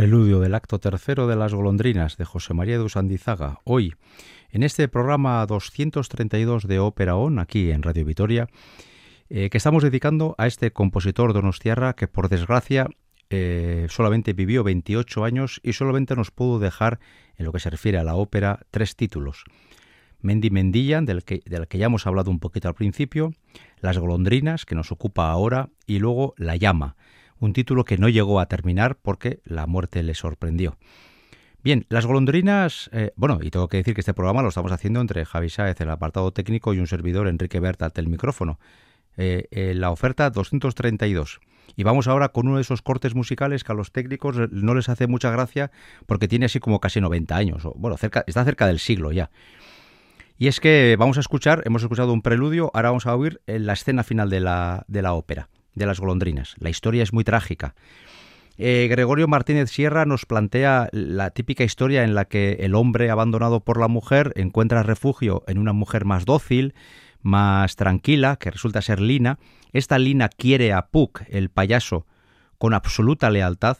Preludio 0.03 0.41
del 0.41 0.57
acto 0.57 0.81
tercero 0.81 1.29
de 1.29 1.37
Las 1.37 1.55
golondrinas 1.55 2.17
de 2.17 2.25
José 2.25 2.55
María 2.55 2.77
de 2.77 2.83
Usandizaga. 2.83 3.61
Hoy, 3.63 3.95
en 4.51 4.65
este 4.65 4.89
programa 4.89 5.47
232 5.47 6.67
de 6.67 6.81
Ópera 6.81 7.15
On, 7.15 7.39
aquí 7.39 7.71
en 7.71 7.85
Radio 7.85 8.05
Vitoria, 8.05 8.49
eh, 9.31 9.49
que 9.49 9.59
estamos 9.59 9.85
dedicando 9.85 10.35
a 10.39 10.49
este 10.49 10.73
compositor 10.73 11.33
donostiarra 11.33 11.93
que 11.93 12.09
por 12.09 12.29
desgracia 12.29 12.89
eh, 13.31 13.87
solamente 13.91 14.33
vivió 14.33 14.65
28 14.65 15.23
años 15.23 15.61
y 15.63 15.75
solamente 15.75 16.17
nos 16.17 16.33
pudo 16.33 16.59
dejar, 16.59 16.99
en 17.37 17.47
lo 17.47 17.53
que 17.53 17.61
se 17.61 17.71
refiere 17.71 17.99
a 17.99 18.03
la 18.03 18.17
ópera, 18.17 18.67
tres 18.73 18.97
títulos. 18.97 19.45
Mendy 20.21 20.51
Mendillan, 20.51 21.07
del 21.07 21.23
que, 21.23 21.43
del 21.47 21.69
que 21.69 21.79
ya 21.79 21.87
hemos 21.87 22.09
hablado 22.09 22.33
un 22.33 22.41
poquito 22.41 22.67
al 22.67 22.75
principio, 22.75 23.35
Las 23.79 23.99
golondrinas, 23.99 24.65
que 24.65 24.75
nos 24.75 24.91
ocupa 24.91 25.31
ahora, 25.31 25.69
y 25.87 26.01
luego 26.01 26.35
La 26.39 26.57
llama, 26.57 26.97
un 27.43 27.53
título 27.53 27.85
que 27.85 27.99
no 27.99 28.09
llegó 28.09 28.39
a 28.39 28.47
terminar 28.47 28.97
porque 29.03 29.41
la 29.45 29.67
muerte 29.67 30.03
le 30.05 30.15
sorprendió. 30.15 30.77
Bien, 31.65 31.87
las 31.89 32.07
golondrinas, 32.07 32.89
eh, 32.93 33.13
bueno, 33.17 33.41
y 33.43 33.51
tengo 33.51 33.69
que 33.69 33.79
decir 33.79 33.95
que 33.95 34.01
este 34.01 34.15
programa 34.15 34.43
lo 34.43 34.49
estamos 34.49 34.71
haciendo 34.71 35.01
entre 35.01 35.25
Javi 35.25 35.51
Sáez, 35.51 35.81
el 35.81 35.91
apartado 35.91 36.33
técnico, 36.33 36.73
y 36.73 36.79
un 36.79 36.87
servidor, 36.87 37.27
Enrique 37.27 37.59
Berta, 37.59 37.91
el 37.95 38.09
micrófono. 38.09 38.61
Eh, 39.17 39.49
eh, 39.51 39.75
la 39.75 39.91
oferta 39.91 40.31
232. 40.31 41.41
Y 41.75 41.83
vamos 41.83 42.07
ahora 42.07 42.29
con 42.29 42.47
uno 42.47 42.57
de 42.57 42.63
esos 42.63 42.81
cortes 42.81 43.15
musicales 43.17 43.65
que 43.65 43.73
a 43.73 43.75
los 43.75 43.91
técnicos 43.91 44.37
no 44.51 44.75
les 44.75 44.89
hace 44.89 45.09
mucha 45.09 45.31
gracia 45.31 45.73
porque 46.07 46.29
tiene 46.29 46.47
así 46.47 46.61
como 46.61 46.81
casi 46.81 47.01
90 47.01 47.35
años. 47.35 47.63
Bueno, 47.75 47.97
está 48.01 48.45
cerca 48.45 48.67
del 48.67 48.79
siglo 48.79 49.11
ya. 49.11 49.31
Y 50.39 50.49
es 50.49 50.61
que 50.61 50.97
vamos 50.99 51.17
a 51.17 51.21
escuchar, 51.21 51.63
hemos 51.65 51.83
escuchado 51.83 52.13
un 52.13 52.23
preludio, 52.23 52.71
ahora 52.75 52.91
vamos 52.91 53.07
a 53.07 53.15
oír 53.17 53.41
la 53.47 53.73
escena 53.73 54.03
final 54.03 54.31
de 54.31 54.41
la, 54.41 54.85
de 54.89 55.03
la 55.03 55.15
ópera 55.15 55.49
de 55.75 55.87
las 55.87 56.01
golondrinas. 56.01 56.55
La 56.59 56.71
historia 56.71 57.03
es 57.03 57.13
muy 57.13 57.25
trágica. 57.25 57.75
Eh, 58.59 58.87
Gregorio 58.91 59.29
Martínez 59.29 59.71
Sierra 59.71 60.05
nos 60.05 60.27
plantea 60.27 60.89
la 60.93 61.31
típica 61.31 61.65
historia 61.65 62.05
en 62.05 62.15
la 62.15 62.27
que 62.27 62.59
el 62.61 62.75
hombre 62.75 63.11
abandonado 63.11 63.61
por 63.61 63.81
la 63.81 63.89
mujer 63.89 64.33
encuentra 64.37 64.83
refugio 64.83 65.43
en 65.47 65.59
una 65.59 65.73
mujer 65.73 66.05
más 66.05 66.25
dócil, 66.25 66.75
más 67.23 67.77
tranquila, 67.77 68.37
que 68.37 68.51
resulta 68.51 68.83
ser 68.83 69.01
Lina. 69.01 69.39
Esta 69.73 69.99
Lina 69.99 70.29
quiere 70.29 70.73
a 70.73 70.89
Puck, 70.89 71.23
el 71.29 71.49
payaso, 71.49 72.07
con 72.59 72.75
absoluta 72.75 73.31
lealtad, 73.31 73.79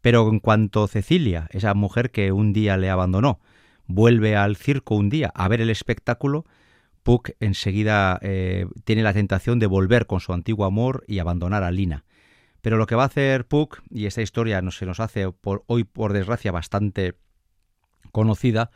pero 0.00 0.28
en 0.30 0.38
cuanto 0.38 0.86
Cecilia, 0.86 1.48
esa 1.50 1.74
mujer 1.74 2.10
que 2.10 2.30
un 2.30 2.52
día 2.52 2.76
le 2.76 2.90
abandonó, 2.90 3.40
vuelve 3.86 4.36
al 4.36 4.56
circo 4.56 4.94
un 4.94 5.10
día 5.10 5.32
a 5.34 5.48
ver 5.48 5.60
el 5.60 5.70
espectáculo, 5.70 6.44
Puck 7.08 7.30
enseguida 7.40 8.18
eh, 8.20 8.66
tiene 8.84 9.02
la 9.02 9.14
tentación 9.14 9.58
de 9.58 9.66
volver 9.66 10.04
con 10.04 10.20
su 10.20 10.34
antiguo 10.34 10.66
amor 10.66 11.04
y 11.08 11.20
abandonar 11.20 11.64
a 11.64 11.70
Lina. 11.70 12.04
Pero 12.60 12.76
lo 12.76 12.84
que 12.86 12.96
va 12.96 13.04
a 13.04 13.06
hacer 13.06 13.46
Puck, 13.46 13.80
y 13.88 14.04
esta 14.04 14.20
historia 14.20 14.60
no 14.60 14.70
se 14.70 14.84
nos 14.84 15.00
hace 15.00 15.26
hoy 15.42 15.84
por 15.84 16.12
desgracia 16.12 16.52
bastante 16.52 17.14
conocida, 18.12 18.70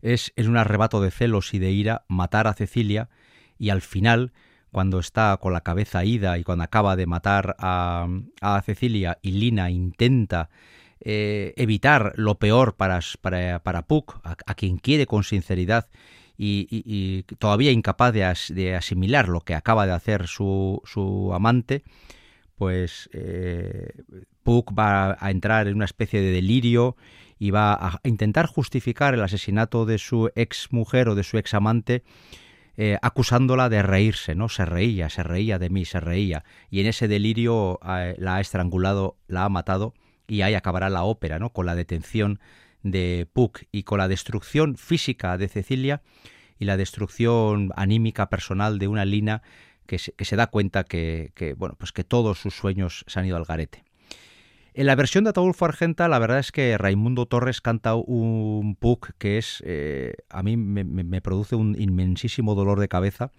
es 0.00 0.32
en 0.36 0.48
un 0.48 0.56
arrebato 0.56 1.02
de 1.02 1.10
celos 1.10 1.52
y 1.52 1.58
de 1.58 1.70
ira 1.70 2.06
matar 2.08 2.46
a 2.46 2.54
Cecilia 2.54 3.10
y 3.58 3.68
al 3.68 3.82
final, 3.82 4.32
cuando 4.72 4.98
está 4.98 5.36
con 5.36 5.52
la 5.52 5.60
cabeza 5.60 6.02
ida 6.02 6.38
y 6.38 6.44
cuando 6.44 6.64
acaba 6.64 6.96
de 6.96 7.04
matar 7.04 7.56
a, 7.58 8.08
Cecilia 8.64 9.18
y 9.20 9.32
Lina 9.32 9.68
intenta 9.68 10.48
eh, 11.00 11.52
evitar 11.58 12.14
lo 12.16 12.38
peor 12.38 12.74
para, 12.76 13.00
para, 13.20 13.62
para 13.62 13.82
Puck, 13.82 14.18
a, 14.24 14.54
quien 14.54 14.78
quiere 14.78 15.04
con 15.04 15.24
sinceridad 15.24 15.90
y, 16.38 17.22
todavía 17.38 17.70
incapaz 17.70 18.12
de, 18.12 18.74
asimilar 18.74 19.28
lo 19.28 19.40
que 19.40 19.54
acaba 19.54 19.86
de 19.86 19.92
hacer 19.92 20.26
su, 20.26 21.30
amante, 21.34 21.82
pues 22.56 23.10
eh, 23.12 23.90
Puck 24.42 24.72
va 24.78 25.16
a 25.20 25.30
entrar 25.30 25.66
en 25.68 25.76
una 25.76 25.84
especie 25.84 26.20
de 26.20 26.32
delirio 26.32 26.96
y 27.38 27.50
va 27.50 27.74
a 27.74 28.00
intentar 28.04 28.46
justificar 28.46 29.14
el 29.14 29.22
asesinato 29.22 29.84
de 29.84 29.98
su 29.98 30.30
ex 30.34 30.72
mujer 30.72 31.08
o 31.08 31.14
de 31.14 31.22
su 31.22 31.36
ex 31.36 31.52
amante 31.52 32.02
eh, 32.78 32.98
acusándola 33.00 33.70
de 33.70 33.82
reírse, 33.82 34.34
¿no? 34.34 34.50
Se 34.50 34.66
reía, 34.66 35.08
se 35.08 35.22
reía 35.22 35.58
de 35.58 35.70
mí, 35.70 35.86
se 35.86 35.98
reía. 35.98 36.44
Y 36.70 36.80
en 36.80 36.86
ese 36.86 37.08
delirio 37.08 37.80
eh, 37.86 38.14
la 38.18 38.36
ha 38.36 38.40
estrangulado, 38.40 39.16
la 39.28 39.44
ha 39.44 39.48
matado 39.48 39.94
y 40.28 40.42
ahí 40.42 40.54
acabará 40.54 40.90
la 40.90 41.04
ópera, 41.04 41.38
¿no? 41.38 41.50
Con 41.50 41.64
la 41.64 41.74
detención 41.74 42.38
de 42.90 43.26
Puck 43.32 43.62
y 43.72 43.82
con 43.82 43.98
la 43.98 44.08
destrucción 44.08 44.76
física 44.76 45.38
de 45.38 45.48
Cecilia 45.48 46.02
y 46.58 46.64
la 46.64 46.76
destrucción 46.76 47.70
anímica 47.76 48.28
personal 48.28 48.78
de 48.78 48.88
una 48.88 49.04
Lina 49.04 49.42
que 49.86 49.98
se, 49.98 50.12
que 50.12 50.24
se 50.24 50.36
da 50.36 50.48
cuenta 50.48 50.84
que, 50.84 51.54
bueno, 51.56 51.76
pues 51.78 51.92
que 51.92 52.04
todos 52.04 52.38
sus 52.38 52.54
sueños 52.54 53.04
se 53.06 53.20
han 53.20 53.26
ido 53.26 53.36
al 53.36 53.44
garete. 53.44 53.84
En 54.74 54.84
la 54.84 54.94
versión 54.94 55.24
de 55.24 55.30
Ataulfo 55.30 55.64
Argenta, 55.64 56.06
la 56.06 56.18
verdad 56.18 56.38
es 56.38 56.52
que 56.52 56.76
Raimundo 56.76 57.24
Torres 57.24 57.62
canta 57.62 57.94
un 57.94 58.76
Puck 58.78 59.12
que 59.16 59.38
es, 59.38 59.62
eh, 59.64 60.12
a 60.28 60.42
mí 60.42 60.58
me, 60.58 61.20
produce 61.22 61.56
un 61.56 61.80
inmensísimo 61.80 62.54
dolor 62.54 62.78
de 62.78 62.88
cabeza, 62.88 63.30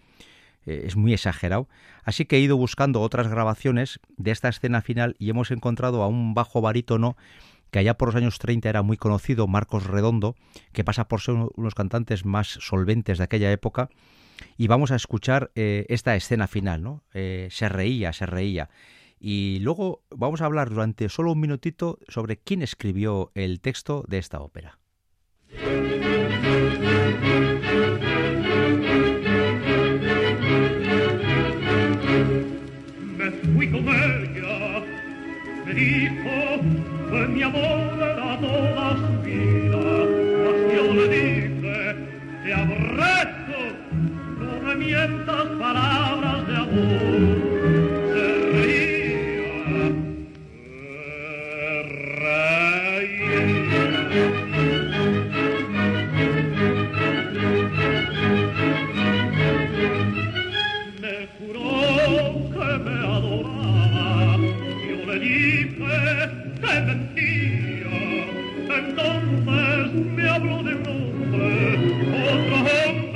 eh, 0.66 0.82
es 0.86 0.96
muy 0.96 1.14
exagerado. 1.14 1.70
Así 2.04 2.26
que 2.26 2.38
he 2.38 2.40
ido 2.40 2.58
buscando 2.58 3.02
otras 3.02 3.28
grabaciones 3.28 4.00
de 4.18 4.32
esta 4.32 4.50
escena 4.50 4.82
final 4.82 5.16
y 5.20 5.30
hemos 5.30 5.52
encontrado 5.52 6.02
a 6.02 6.08
un 6.08 6.34
bajo 6.34 6.60
barítono 6.60 7.18
que 7.72 7.80
allá 7.80 7.98
por 7.98 8.10
los 8.10 8.16
años 8.16 8.40
30 8.40 8.70
era 8.70 8.82
muy 8.82 8.98
conocido, 8.98 9.48
Marcos 9.48 9.86
Redondo, 9.86 10.36
que 10.74 10.84
pasa 10.84 11.08
por 11.08 11.22
ser 11.22 11.36
uno 11.36 11.52
de 11.56 11.64
los 11.64 11.76
cantantes 11.76 12.26
más 12.26 12.48
solventes 12.48 13.18
de 13.18 13.24
aquella 13.24 13.52
época. 13.52 13.90
Y 14.58 14.68
vamos 14.68 14.92
a 14.92 14.96
escuchar 14.96 15.52
eh, 15.56 15.86
esta 15.90 16.16
escena 16.16 16.48
final, 16.48 16.84
¿no? 16.84 17.04
Eh, 17.14 17.48
se 17.52 17.70
reía, 17.70 18.14
se 18.14 18.26
reía. 18.26 18.70
Y 19.20 19.60
luego 19.62 20.04
vamos 20.12 20.42
a 20.42 20.46
hablar 20.46 20.70
durante 20.70 21.10
solo 21.10 21.32
un 21.32 21.40
minutito 21.40 21.98
sobre 22.08 22.38
quién 22.38 22.62
escribió 22.62 23.32
el 23.34 23.62
texto 23.62 24.04
de 24.08 24.20
esta 24.20 24.40
ópera. 24.40 24.78
que 35.78 36.47
mi 37.26 37.42
amor 37.42 37.98
era 38.00 38.38
toda 38.40 38.96
su 38.98 39.22
vida, 39.24 39.78
mas 40.44 40.58
yo 40.76 40.94
le 40.94 41.08
dije, 41.08 41.96
te 42.44 42.54
aborrezco, 42.54 43.60
no 44.40 44.62
me 44.62 44.76
mientas 44.76 45.46
palabras 45.60 46.48
de 46.48 46.56
amor. 46.56 47.47
me 69.98 70.30
habló 70.30 70.64
de 70.64 70.76
un 70.76 70.88
hombre, 70.88 71.78
otro 72.32 72.56
hombre. 72.56 73.07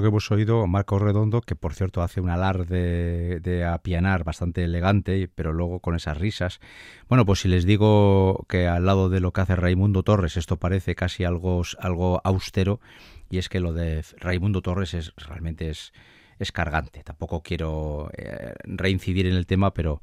Que 0.00 0.08
hemos 0.08 0.30
oído, 0.30 0.66
Marco 0.66 0.98
Redondo, 0.98 1.40
que 1.40 1.56
por 1.56 1.74
cierto 1.74 2.02
hace 2.02 2.20
un 2.20 2.30
alarde 2.30 3.40
de 3.40 3.64
apianar 3.64 4.24
bastante 4.24 4.64
elegante, 4.64 5.28
pero 5.34 5.52
luego 5.52 5.80
con 5.80 5.96
esas 5.96 6.18
risas. 6.18 6.60
Bueno, 7.08 7.24
pues 7.24 7.40
si 7.40 7.48
les 7.48 7.64
digo 7.64 8.46
que 8.48 8.66
al 8.66 8.86
lado 8.86 9.08
de 9.08 9.20
lo 9.20 9.32
que 9.32 9.40
hace 9.40 9.56
Raimundo 9.56 10.02
Torres, 10.02 10.36
esto 10.36 10.58
parece 10.58 10.94
casi 10.94 11.24
algo, 11.24 11.62
algo 11.78 12.20
austero, 12.24 12.80
y 13.28 13.38
es 13.38 13.48
que 13.48 13.60
lo 13.60 13.72
de 13.72 14.04
Raimundo 14.18 14.62
Torres 14.62 14.94
es 14.94 15.12
realmente 15.16 15.70
es, 15.70 15.92
es 16.38 16.52
cargante. 16.52 17.02
Tampoco 17.02 17.42
quiero 17.42 18.10
eh, 18.16 18.54
reincidir 18.64 19.26
en 19.26 19.34
el 19.34 19.46
tema, 19.46 19.72
pero 19.72 20.02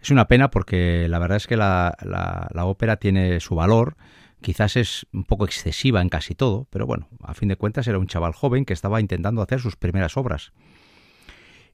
es 0.00 0.10
una 0.10 0.28
pena 0.28 0.50
porque 0.50 1.06
la 1.08 1.18
verdad 1.18 1.36
es 1.36 1.46
que 1.46 1.56
la, 1.56 1.96
la 2.02 2.64
ópera 2.64 2.96
tiene 2.96 3.40
su 3.40 3.54
valor 3.54 3.96
Quizás 4.40 4.76
es 4.76 5.06
un 5.12 5.24
poco 5.24 5.44
excesiva 5.44 6.00
en 6.00 6.08
casi 6.08 6.34
todo, 6.34 6.66
pero 6.70 6.86
bueno, 6.86 7.08
a 7.22 7.34
fin 7.34 7.48
de 7.48 7.56
cuentas 7.56 7.86
era 7.86 7.98
un 7.98 8.06
chaval 8.06 8.32
joven 8.32 8.64
que 8.64 8.72
estaba 8.72 9.00
intentando 9.00 9.42
hacer 9.42 9.60
sus 9.60 9.76
primeras 9.76 10.16
obras. 10.16 10.52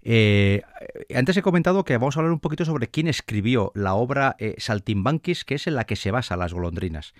Eh, 0.02 0.62
antes 1.14 1.36
he 1.36 1.42
comentado 1.42 1.84
que 1.84 1.96
vamos 1.96 2.16
a 2.16 2.20
hablar 2.20 2.32
un 2.32 2.40
poquito 2.40 2.64
sobre 2.64 2.88
quién 2.88 3.08
escribió 3.08 3.72
la 3.74 3.94
obra 3.94 4.36
eh, 4.38 4.54
Saltimbanquis, 4.58 5.44
que 5.44 5.56
es 5.56 5.66
en 5.66 5.74
la 5.74 5.84
que 5.84 5.96
se 5.96 6.12
basa 6.12 6.36
Las 6.36 6.54
golondrinas. 6.54 7.12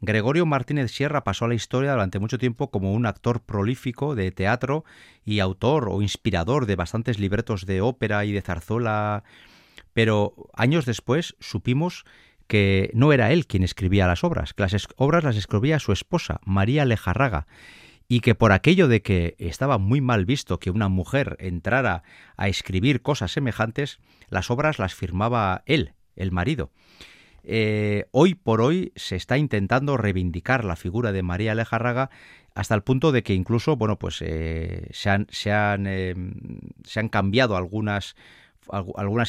Gregorio 0.00 0.44
Martínez 0.44 0.90
Sierra 0.90 1.24
pasó 1.24 1.46
a 1.46 1.48
la 1.48 1.54
historia 1.54 1.92
durante 1.92 2.18
mucho 2.18 2.36
tiempo 2.36 2.70
como 2.70 2.92
un 2.92 3.06
actor 3.06 3.40
prolífico 3.40 4.14
de 4.14 4.30
teatro 4.30 4.84
y 5.24 5.40
autor 5.40 5.88
o 5.88 6.02
inspirador 6.02 6.66
de 6.66 6.76
bastantes 6.76 7.18
libretos 7.18 7.64
de 7.64 7.80
ópera 7.80 8.24
y 8.24 8.32
de 8.32 8.42
zarzuela, 8.42 9.24
pero 9.94 10.34
años 10.52 10.84
después 10.84 11.34
supimos 11.40 12.04
que 12.46 12.90
no 12.94 13.12
era 13.12 13.32
él 13.32 13.46
quien 13.46 13.62
escribía 13.62 14.06
las 14.06 14.24
obras, 14.24 14.54
que 14.54 14.62
las 14.62 14.88
obras 14.96 15.24
las 15.24 15.36
escribía 15.36 15.78
su 15.78 15.92
esposa, 15.92 16.40
María 16.44 16.84
Lejarraga, 16.84 17.46
y 18.08 18.20
que 18.20 18.34
por 18.34 18.52
aquello 18.52 18.88
de 18.88 19.02
que 19.02 19.34
estaba 19.38 19.78
muy 19.78 20.00
mal 20.00 20.24
visto 20.26 20.58
que 20.58 20.70
una 20.70 20.88
mujer 20.88 21.36
entrara 21.40 22.02
a 22.36 22.48
escribir 22.48 23.02
cosas 23.02 23.32
semejantes, 23.32 23.98
las 24.28 24.50
obras 24.50 24.78
las 24.78 24.94
firmaba 24.94 25.62
él, 25.66 25.94
el 26.14 26.30
marido. 26.30 26.70
Eh, 27.42 28.06
hoy 28.10 28.34
por 28.34 28.60
hoy 28.60 28.92
se 28.96 29.16
está 29.16 29.38
intentando 29.38 29.96
reivindicar 29.96 30.64
la 30.64 30.76
figura 30.76 31.12
de 31.12 31.22
María 31.22 31.54
Lejarraga 31.54 32.10
hasta 32.54 32.74
el 32.74 32.82
punto 32.82 33.12
de 33.12 33.22
que 33.22 33.34
incluso, 33.34 33.76
bueno, 33.76 33.98
pues 33.98 34.20
eh, 34.22 34.88
se, 34.92 35.10
han, 35.10 35.26
se, 35.30 35.52
han, 35.52 35.86
han 35.86 37.08
cambiado 37.08 37.56
algunas 37.56 38.14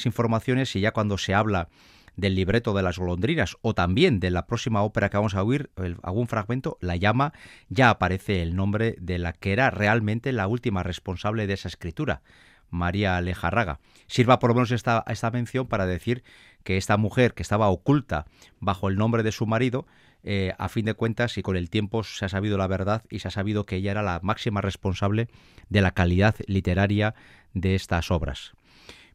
informaciones 0.05 0.75
y 0.75 0.79
ya 0.79 0.93
cuando 0.93 1.17
se 1.17 1.33
habla 1.33 1.69
del 2.17 2.35
libreto 2.35 2.73
de 2.73 2.83
las 2.83 2.97
golondrinas 2.97 3.55
o 3.61 3.73
también 3.73 4.19
de 4.19 4.31
la 4.31 4.47
próxima 4.47 4.83
ópera 4.83 5.09
que 5.09 5.17
vamos 5.17 5.35
a 5.35 5.43
oír, 5.43 5.69
algún 6.03 6.27
fragmento, 6.27 6.77
La 6.81 6.97
llama, 6.97 7.31
ya 7.69 7.89
aparece 7.89 8.41
el 8.41 8.55
nombre 8.55 8.95
de 8.99 9.19
la 9.19 9.31
que 9.31 9.53
era 9.53 9.69
realmente 9.69 10.33
la 10.33 10.47
última 10.47 10.83
responsable 10.83 11.47
de 11.47 11.53
esa 11.53 11.69
escritura, 11.69 12.21
María 12.69 13.21
Lejarraga. 13.21 13.79
Sirva 14.07 14.39
por 14.39 14.49
lo 14.49 14.55
menos 14.55 14.71
esta, 14.71 15.05
esta 15.07 15.31
mención 15.31 15.67
para 15.67 15.85
decir 15.85 16.23
que 16.63 16.75
esta 16.75 16.97
mujer 16.97 17.33
que 17.33 17.43
estaba 17.43 17.69
oculta 17.69 18.25
bajo 18.59 18.89
el 18.89 18.97
nombre 18.97 19.23
de 19.23 19.31
su 19.31 19.45
marido, 19.45 19.85
eh, 20.23 20.53
a 20.57 20.67
fin 20.67 20.85
de 20.85 20.95
cuentas 20.95 21.37
y 21.37 21.43
con 21.43 21.55
el 21.55 21.69
tiempo 21.69 22.03
se 22.03 22.25
ha 22.25 22.29
sabido 22.29 22.57
la 22.57 22.67
verdad 22.67 23.03
y 23.09 23.19
se 23.19 23.29
ha 23.29 23.31
sabido 23.31 23.65
que 23.65 23.77
ella 23.77 23.91
era 23.91 24.01
la 24.01 24.19
máxima 24.23 24.59
responsable 24.61 25.29
de 25.69 25.81
la 25.81 25.91
calidad 25.91 26.35
literaria 26.47 27.13
de 27.53 27.75
estas 27.75 28.11
obras. 28.11 28.53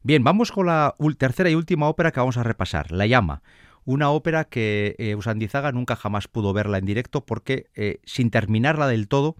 Bien, 0.05 0.21
vamos 0.21 0.51
con 0.51 0.65
la 0.65 0.95
tercera 1.17 1.49
y 1.49 1.55
última 1.55 1.87
ópera 1.87 2.11
que 2.11 2.19
vamos 2.19 2.35
a 2.35 2.43
repasar, 2.43 2.91
La 2.91 3.07
llama. 3.07 3.41
Una 3.85 4.09
ópera 4.09 4.43
que 4.43 4.97
eh, 4.99 5.15
Usandizaga 5.15 5.71
nunca 5.71 5.95
jamás 5.95 6.27
pudo 6.27 6.51
verla 6.51 6.77
en 6.77 6.85
directo 6.85 7.25
porque 7.25 7.67
eh, 7.73 8.01
sin 8.03 8.29
terminarla 8.29 8.87
del 8.87 9.07
todo 9.07 9.37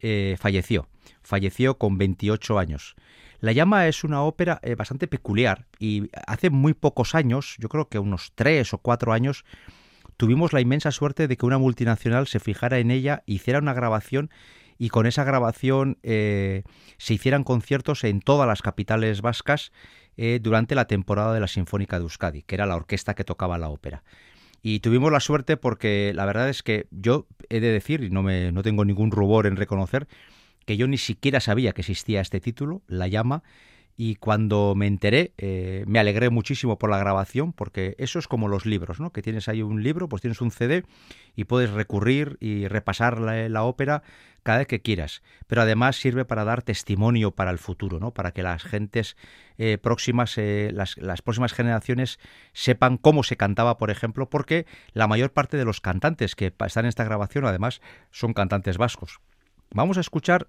eh, 0.00 0.34
falleció. 0.40 0.88
Falleció 1.22 1.78
con 1.78 1.96
28 1.96 2.58
años. 2.58 2.96
La 3.38 3.52
llama 3.52 3.86
es 3.86 4.02
una 4.02 4.22
ópera 4.22 4.60
bastante 4.76 5.06
peculiar 5.06 5.66
y 5.78 6.10
hace 6.26 6.50
muy 6.50 6.74
pocos 6.74 7.14
años, 7.14 7.54
yo 7.60 7.68
creo 7.68 7.88
que 7.88 8.00
unos 8.00 8.32
tres 8.34 8.74
o 8.74 8.78
cuatro 8.78 9.12
años, 9.12 9.44
tuvimos 10.16 10.52
la 10.52 10.60
inmensa 10.60 10.90
suerte 10.90 11.28
de 11.28 11.36
que 11.36 11.46
una 11.46 11.58
multinacional 11.58 12.26
se 12.26 12.40
fijara 12.40 12.78
en 12.78 12.90
ella, 12.90 13.22
hiciera 13.26 13.60
una 13.60 13.74
grabación 13.74 14.30
y 14.78 14.88
con 14.88 15.06
esa 15.06 15.24
grabación 15.24 15.98
eh, 16.02 16.62
se 16.98 17.14
hicieran 17.14 17.44
conciertos 17.44 18.04
en 18.04 18.20
todas 18.20 18.46
las 18.46 18.62
capitales 18.62 19.22
vascas 19.22 19.72
eh, 20.16 20.38
durante 20.42 20.74
la 20.74 20.86
temporada 20.86 21.34
de 21.34 21.40
la 21.40 21.48
Sinfónica 21.48 21.98
de 21.98 22.04
Euskadi, 22.04 22.42
que 22.42 22.54
era 22.54 22.66
la 22.66 22.76
orquesta 22.76 23.14
que 23.14 23.24
tocaba 23.24 23.58
la 23.58 23.68
ópera. 23.68 24.04
Y 24.62 24.80
tuvimos 24.80 25.12
la 25.12 25.20
suerte 25.20 25.56
porque 25.56 26.12
la 26.14 26.24
verdad 26.24 26.48
es 26.48 26.62
que 26.62 26.86
yo 26.90 27.26
he 27.50 27.60
de 27.60 27.70
decir, 27.70 28.02
y 28.02 28.10
no, 28.10 28.22
me, 28.22 28.50
no 28.50 28.62
tengo 28.62 28.84
ningún 28.84 29.10
rubor 29.10 29.46
en 29.46 29.56
reconocer, 29.56 30.08
que 30.64 30.76
yo 30.76 30.86
ni 30.86 30.96
siquiera 30.96 31.40
sabía 31.40 31.72
que 31.72 31.82
existía 31.82 32.20
este 32.20 32.40
título, 32.40 32.82
La 32.86 33.06
Llama, 33.08 33.42
y 33.96 34.16
cuando 34.16 34.74
me 34.74 34.86
enteré 34.86 35.32
eh, 35.38 35.84
me 35.86 36.00
alegré 36.00 36.30
muchísimo 36.30 36.78
por 36.78 36.90
la 36.90 36.98
grabación 36.98 37.52
porque 37.52 37.94
eso 37.98 38.18
es 38.18 38.26
como 38.26 38.48
los 38.48 38.66
libros, 38.66 38.98
¿no? 38.98 39.12
Que 39.12 39.22
tienes 39.22 39.48
ahí 39.48 39.62
un 39.62 39.82
libro, 39.82 40.08
pues 40.08 40.20
tienes 40.20 40.40
un 40.40 40.50
CD 40.50 40.84
y 41.36 41.44
puedes 41.44 41.70
recurrir 41.70 42.36
y 42.40 42.66
repasar 42.66 43.20
la, 43.20 43.62
ópera 43.62 44.02
cada 44.42 44.58
vez 44.58 44.66
que 44.66 44.82
quieras. 44.82 45.22
Pero 45.46 45.62
además 45.62 45.96
sirve 45.96 46.24
para 46.24 46.44
dar 46.44 46.62
testimonio 46.62 47.30
para 47.30 47.52
el 47.52 47.58
futuro, 47.58 48.00
¿no? 48.00 48.10
Para 48.10 48.32
que 48.32 48.42
las 48.42 48.64
gentes 48.64 49.16
eh, 49.58 49.78
próximas, 49.78 50.36
eh, 50.38 50.70
las, 50.74 50.96
las 50.98 51.22
próximas 51.22 51.52
generaciones 51.52 52.18
sepan 52.52 52.96
cómo 52.96 53.22
se 53.22 53.36
cantaba, 53.36 53.78
por 53.78 53.90
ejemplo, 53.90 54.28
porque 54.28 54.66
la 54.92 55.06
mayor 55.06 55.32
parte 55.32 55.56
de 55.56 55.64
los 55.64 55.80
cantantes 55.80 56.34
que 56.34 56.52
están 56.66 56.84
en 56.84 56.88
esta 56.88 57.04
grabación 57.04 57.46
además 57.46 57.80
son 58.10 58.34
cantantes 58.34 58.76
vascos. 58.76 59.20
Vamos 59.70 59.98
a 59.98 60.00
escuchar 60.00 60.48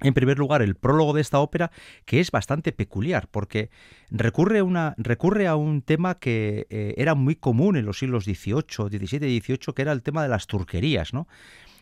en 0.00 0.12
primer 0.12 0.38
lugar, 0.38 0.60
el 0.60 0.74
prólogo 0.74 1.14
de 1.14 1.22
esta 1.22 1.40
ópera, 1.40 1.70
que 2.04 2.20
es 2.20 2.30
bastante 2.30 2.72
peculiar, 2.72 3.28
porque 3.30 3.70
recurre, 4.10 4.60
una, 4.60 4.94
recurre 4.98 5.46
a 5.46 5.56
un 5.56 5.80
tema 5.80 6.16
que 6.16 6.66
eh, 6.68 6.94
era 6.98 7.14
muy 7.14 7.34
común 7.36 7.76
en 7.76 7.86
los 7.86 7.98
siglos 7.98 8.24
XVIII, 8.24 8.90
XVII 8.90 9.28
y 9.28 9.40
XVIII, 9.40 9.74
que 9.74 9.82
era 9.82 9.92
el 9.92 10.02
tema 10.02 10.22
de 10.22 10.28
las 10.28 10.46
turquerías, 10.46 11.14
¿no? 11.14 11.26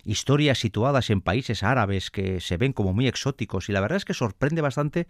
Historias 0.04 0.58
situadas 0.58 1.10
en 1.10 1.22
países 1.22 1.62
árabes 1.62 2.10
que 2.10 2.40
se 2.40 2.56
ven 2.56 2.72
como 2.72 2.92
muy 2.92 3.08
exóticos, 3.08 3.68
y 3.68 3.72
la 3.72 3.80
verdad 3.80 3.96
es 3.96 4.04
que 4.04 4.14
sorprende 4.14 4.60
bastante 4.60 5.08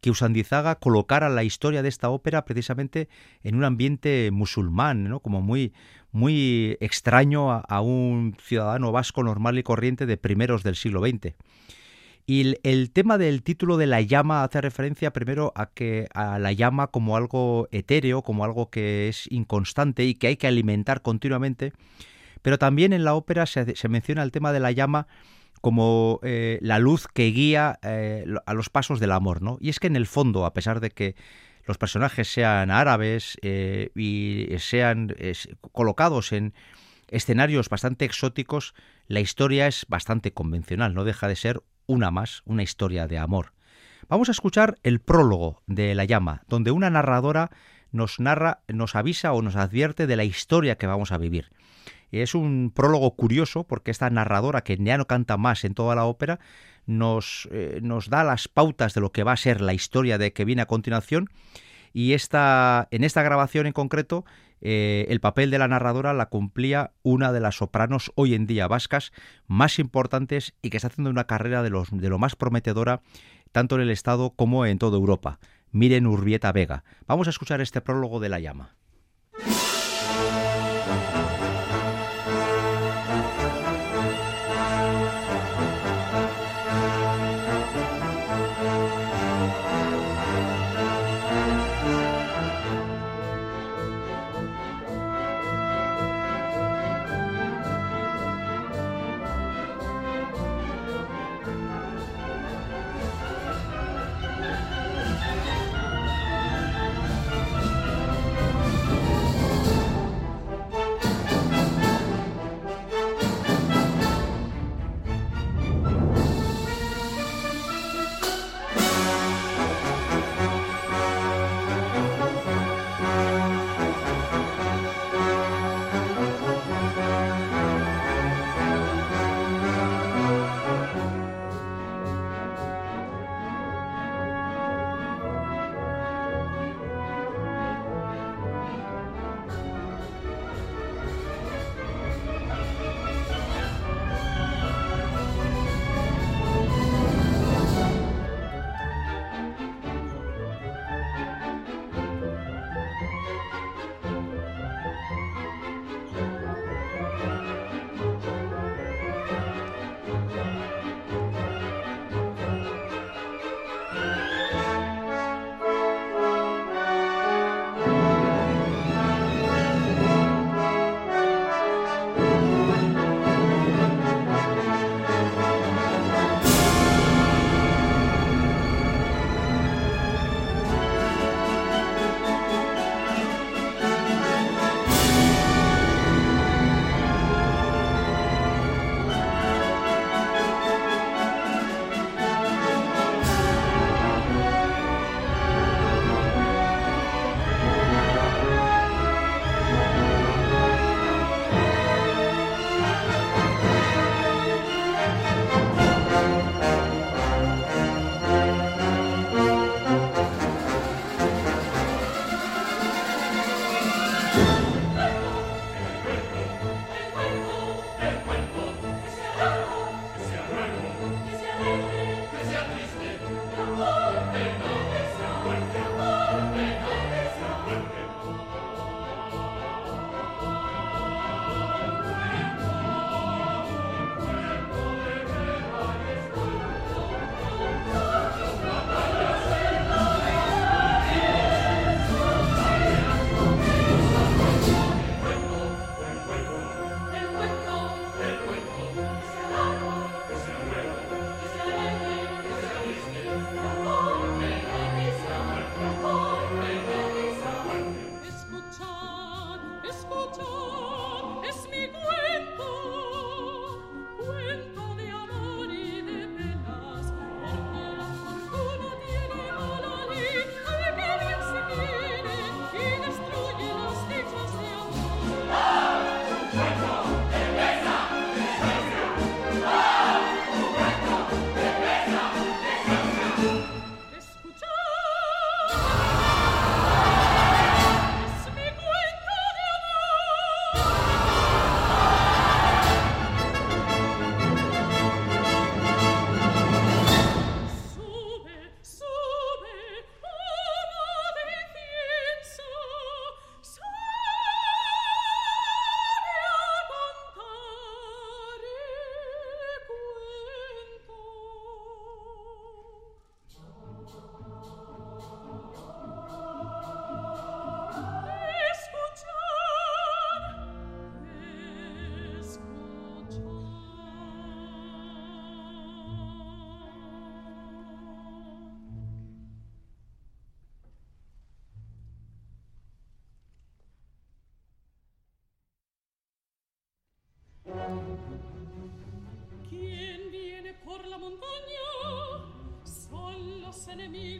que 0.00 0.10
Usandizaga 0.10 0.74
colocara 0.80 1.28
la 1.28 1.44
historia 1.44 1.80
de 1.80 1.88
esta 1.88 2.10
ópera 2.10 2.44
precisamente 2.44 3.08
en 3.44 3.54
un 3.54 3.62
ambiente 3.62 4.30
musulmán, 4.32 5.04
¿no? 5.04 5.20
como 5.20 5.42
muy, 5.42 5.74
muy 6.10 6.76
extraño 6.80 7.52
a 7.52 7.80
un 7.80 8.34
ciudadano 8.42 8.90
vasco 8.90 9.22
normal 9.22 9.58
y 9.58 9.62
corriente 9.62 10.04
de 10.06 10.16
primeros 10.16 10.64
del 10.64 10.74
siglo 10.74 11.06
XX. 11.06 11.36
Y 12.26 12.54
el, 12.62 12.90
tema 12.92 13.18
del 13.18 13.42
título 13.42 13.76
de 13.76 13.86
la 13.86 14.00
llama 14.00 14.44
hace 14.44 14.60
referencia 14.60 15.12
primero 15.12 15.52
a 15.56 15.66
que 15.66 16.08
a 16.14 16.38
la 16.38 16.52
llama 16.52 16.86
como 16.86 17.16
algo 17.16 17.68
etéreo, 17.72 18.22
como 18.22 18.44
algo 18.44 18.70
que 18.70 19.08
es 19.08 19.26
inconstante 19.30 20.04
y 20.04 20.14
que 20.14 20.28
hay 20.28 20.36
que 20.36 20.46
alimentar 20.46 21.02
continuamente. 21.02 21.72
Pero 22.40 22.58
también 22.58 22.92
en 22.92 23.04
la 23.04 23.14
ópera 23.14 23.46
se, 23.46 23.88
menciona 23.88 24.22
el 24.22 24.30
tema 24.30 24.52
de 24.52 24.60
la 24.60 24.70
llama 24.70 25.08
como 25.60 26.20
eh, 26.22 26.58
la 26.60 26.78
luz 26.78 27.06
que 27.06 27.26
guía 27.26 27.78
eh, 27.82 28.24
a 28.46 28.54
los 28.54 28.68
pasos 28.68 29.00
del 29.00 29.12
amor, 29.12 29.42
¿no? 29.42 29.58
Y 29.60 29.68
es 29.68 29.78
que 29.78 29.86
en 29.86 29.96
el 29.96 30.06
fondo, 30.06 30.44
a 30.44 30.54
pesar 30.54 30.80
de 30.80 30.90
que 30.90 31.14
los 31.66 31.78
personajes 31.78 32.28
sean 32.28 32.70
árabes 32.72 33.36
eh, 33.42 33.90
y 33.94 34.48
sean 34.58 35.14
colocados 35.70 36.32
en 36.32 36.54
escenarios 37.08 37.68
bastante 37.68 38.04
exóticos, 38.04 38.74
la 39.06 39.20
historia 39.20 39.66
es 39.68 39.86
bastante 39.88 40.32
convencional, 40.32 40.94
no 40.94 41.04
deja 41.04 41.28
de 41.28 41.36
ser 41.36 41.62
una 41.86 42.10
más, 42.10 42.42
una 42.44 42.62
historia 42.62 43.06
de 43.06 43.18
amor. 43.18 43.52
Vamos 44.08 44.28
a 44.28 44.32
escuchar 44.32 44.78
el 44.82 45.00
prólogo 45.00 45.62
de 45.66 45.94
La 45.94 46.04
llama, 46.04 46.42
donde 46.48 46.70
una 46.70 46.90
narradora 46.90 47.50
nos 47.92 48.20
narra, 48.20 48.60
nos 48.68 48.96
avisa 48.96 49.32
o 49.32 49.42
nos 49.42 49.56
advierte 49.56 50.06
de 50.06 50.16
la 50.16 50.24
historia 50.24 50.76
que 50.76 50.86
vamos 50.86 51.12
a 51.12 51.18
vivir. 51.18 51.50
Es 52.10 52.34
un 52.34 52.72
prólogo 52.74 53.16
curioso 53.16 53.64
porque 53.64 53.90
esta 53.90 54.10
narradora, 54.10 54.62
que 54.62 54.76
ya 54.76 54.98
no 54.98 55.06
canta 55.06 55.36
más 55.38 55.64
en 55.64 55.74
toda 55.74 55.94
la 55.94 56.04
ópera, 56.04 56.40
nos, 56.84 57.48
eh, 57.52 57.80
nos 57.82 58.10
da 58.10 58.22
las 58.24 58.48
pautas 58.48 58.92
de 58.94 59.00
lo 59.00 59.12
que 59.12 59.24
va 59.24 59.32
a 59.32 59.36
ser 59.36 59.60
la 59.60 59.72
historia 59.72 60.18
de 60.18 60.32
que 60.32 60.44
viene 60.44 60.62
a 60.62 60.66
continuación. 60.66 61.30
Y 61.94 62.12
esta, 62.12 62.88
en 62.90 63.04
esta 63.04 63.22
grabación 63.22 63.66
en 63.66 63.72
concreto 63.72 64.24
eh, 64.62 65.06
el 65.08 65.20
papel 65.20 65.50
de 65.50 65.58
la 65.58 65.68
narradora 65.68 66.14
la 66.14 66.26
cumplía 66.26 66.92
una 67.02 67.32
de 67.32 67.40
las 67.40 67.56
sopranos 67.56 68.12
hoy 68.14 68.34
en 68.34 68.46
día 68.46 68.68
vascas 68.68 69.12
más 69.46 69.78
importantes 69.80 70.54
y 70.62 70.70
que 70.70 70.76
está 70.76 70.86
haciendo 70.86 71.10
una 71.10 71.26
carrera 71.26 71.62
de, 71.62 71.70
los, 71.70 71.90
de 71.90 72.08
lo 72.08 72.18
más 72.18 72.36
prometedora 72.36 73.02
tanto 73.50 73.74
en 73.74 73.82
el 73.82 73.90
Estado 73.90 74.30
como 74.30 74.64
en 74.64 74.78
toda 74.78 74.96
Europa. 74.96 75.38
Miren 75.72 76.06
Urbieta 76.06 76.52
Vega. 76.52 76.84
Vamos 77.06 77.26
a 77.26 77.30
escuchar 77.30 77.60
este 77.60 77.80
prólogo 77.80 78.20
de 78.20 78.28
La 78.28 78.40
Llama. 78.40 78.76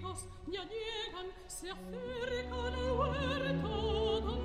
vivos, 0.03 0.27
gli 0.47 0.59
niegan 0.59 1.33
si 1.47 1.69
afferca 1.69 2.71
le 2.71 2.91
huerto, 2.91 4.42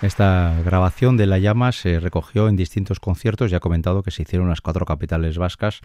Esta 0.00 0.54
grabación 0.64 1.16
de 1.16 1.26
La 1.26 1.38
Llama 1.38 1.72
se 1.72 1.98
recogió 1.98 2.48
en 2.48 2.54
distintos 2.54 3.00
conciertos. 3.00 3.50
Ya 3.50 3.56
he 3.56 3.60
comentado 3.60 4.04
que 4.04 4.12
se 4.12 4.22
hicieron 4.22 4.48
las 4.48 4.60
cuatro 4.60 4.86
capitales 4.86 5.38
vascas. 5.38 5.80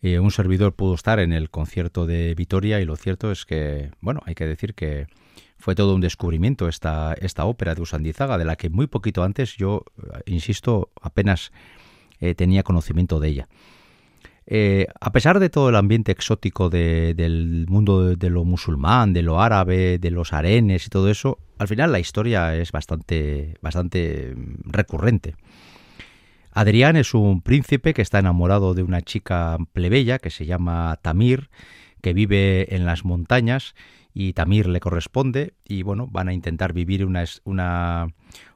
Eh, 0.00 0.20
un 0.20 0.30
servidor 0.30 0.74
pudo 0.74 0.94
estar 0.94 1.18
en 1.18 1.32
el 1.32 1.50
concierto 1.50 2.06
de 2.06 2.36
Vitoria 2.36 2.80
y 2.80 2.84
lo 2.84 2.94
cierto 2.94 3.32
es 3.32 3.44
que, 3.44 3.90
bueno, 4.00 4.20
hay 4.26 4.36
que 4.36 4.46
decir 4.46 4.74
que 4.74 5.08
fue 5.58 5.74
todo 5.74 5.94
un 5.96 6.00
descubrimiento 6.00 6.68
esta, 6.68 7.14
esta 7.14 7.44
ópera 7.44 7.74
de 7.74 7.82
Usandizaga, 7.82 8.38
de 8.38 8.44
la 8.44 8.54
que 8.54 8.70
muy 8.70 8.86
poquito 8.86 9.24
antes 9.24 9.56
yo, 9.56 9.84
eh, 9.98 10.20
insisto, 10.26 10.90
apenas 11.00 11.50
eh, 12.20 12.36
tenía 12.36 12.62
conocimiento 12.62 13.18
de 13.18 13.28
ella. 13.28 13.48
Eh, 14.54 14.86
a 15.00 15.12
pesar 15.12 15.40
de 15.40 15.48
todo 15.48 15.70
el 15.70 15.76
ambiente 15.76 16.12
exótico 16.12 16.68
del 16.68 17.64
mundo 17.70 18.14
de, 18.14 18.28
lo 18.28 18.44
musulmán, 18.44 19.14
de 19.14 19.22
lo 19.22 19.40
árabe, 19.40 19.98
de 19.98 20.10
los 20.10 20.34
arenes 20.34 20.86
y 20.86 20.90
todo 20.90 21.08
eso, 21.08 21.38
al 21.56 21.68
final 21.68 21.90
la 21.90 22.00
historia 22.00 22.54
es 22.54 22.70
bastante, 22.70 23.56
bastante 23.62 24.34
recurrente. 24.64 25.36
Adrián 26.50 26.96
es 26.96 27.14
un 27.14 27.40
príncipe 27.40 27.94
que 27.94 28.02
está 28.02 28.18
enamorado 28.18 28.74
de 28.74 28.82
una 28.82 29.00
chica 29.00 29.56
plebeya 29.72 30.18
que 30.18 30.28
se 30.28 30.44
llama 30.44 30.98
Tamir, 31.00 31.48
que 32.02 32.12
vive 32.12 32.76
en 32.76 32.84
las 32.84 33.06
montañas 33.06 33.74
y 34.12 34.34
Tamir 34.34 34.68
le 34.68 34.80
corresponde 34.80 35.54
y 35.64 35.82
bueno, 35.82 36.08
van 36.08 36.28
a 36.28 36.34
intentar 36.34 36.74
vivir 36.74 37.06
una, 37.06 37.24
una, 37.44 38.08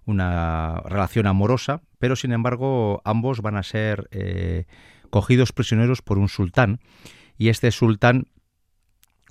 una 0.04 0.82
relación 0.84 1.26
amorosa, 1.26 1.80
pero 1.98 2.16
sin 2.16 2.32
embargo 2.32 3.00
ambos 3.06 3.40
van 3.40 3.56
a 3.56 3.62
ser 3.62 4.08
eh, 4.10 4.66
cogidos 5.10 5.52
prisioneros 5.52 6.02
por 6.02 6.18
un 6.18 6.28
sultán, 6.28 6.80
y 7.38 7.48
este 7.48 7.70
sultán, 7.70 8.28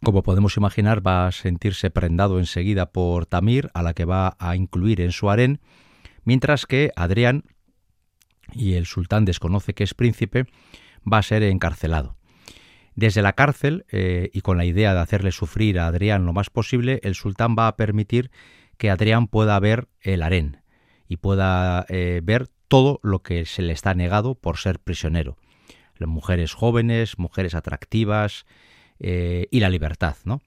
como 0.04 0.24
podemos 0.24 0.58
imaginar, 0.58 1.06
va 1.06 1.28
a 1.28 1.32
sentirse 1.32 1.90
prendado 1.90 2.40
enseguida 2.40 2.92
por 2.92 3.26
Tamir, 3.26 3.70
a 3.74 3.82
la 3.82 3.94
que 3.94 4.06
va 4.06 4.36
a 4.40 4.56
incluir 4.56 5.02
en 5.02 5.12
su 5.12 5.30
harén, 5.30 5.60
mientras 6.24 6.66
que 6.66 6.92
Adrián, 6.96 7.44
y 8.54 8.74
el 8.74 8.86
sultán 8.86 9.26
desconoce 9.26 9.74
que 9.74 9.84
es 9.84 9.94
príncipe, 9.94 10.46
va 11.12 11.20
a 11.20 11.24
ser 11.24 11.44
encarcelado. 11.44 12.18
Desde 12.96 13.22
la 13.22 13.34
cárcel, 13.34 13.86
eh, 13.92 14.30
y 14.34 14.42
con 14.42 14.58
la 14.58 14.66
idea 14.66 14.94
de 14.94 15.02
hacerle 15.02 15.32
sufrir 15.32 15.80
a 15.80 15.88
Adrián 15.88 16.26
lo 16.26 16.34
más 16.34 16.50
posible, 16.50 17.00
el 17.04 17.16
sultán 17.16 17.56
va 17.58 17.68
a 17.68 17.76
permitir 17.76 18.32
que 18.78 18.90
Adrián 18.90 19.28
pueda 19.28 19.60
ver 19.60 19.90
el 20.00 20.22
harén 20.22 20.62
y 21.08 21.18
pueda 21.18 21.86
eh, 21.90 22.22
ver 22.24 22.48
todo 22.68 23.00
lo 23.04 23.22
que 23.22 23.46
se 23.46 23.62
le 23.62 23.74
está 23.74 23.94
negado 23.94 24.36
por 24.36 24.58
ser 24.58 24.80
prisionero 24.80 25.38
mujeres 26.02 26.54
jóvenes, 26.54 27.18
mujeres 27.18 27.56
atractivas 27.56 28.46
eh, 29.00 29.48
y 29.52 29.60
la 29.60 29.70
libertad, 29.70 30.18
¿no? 30.26 30.42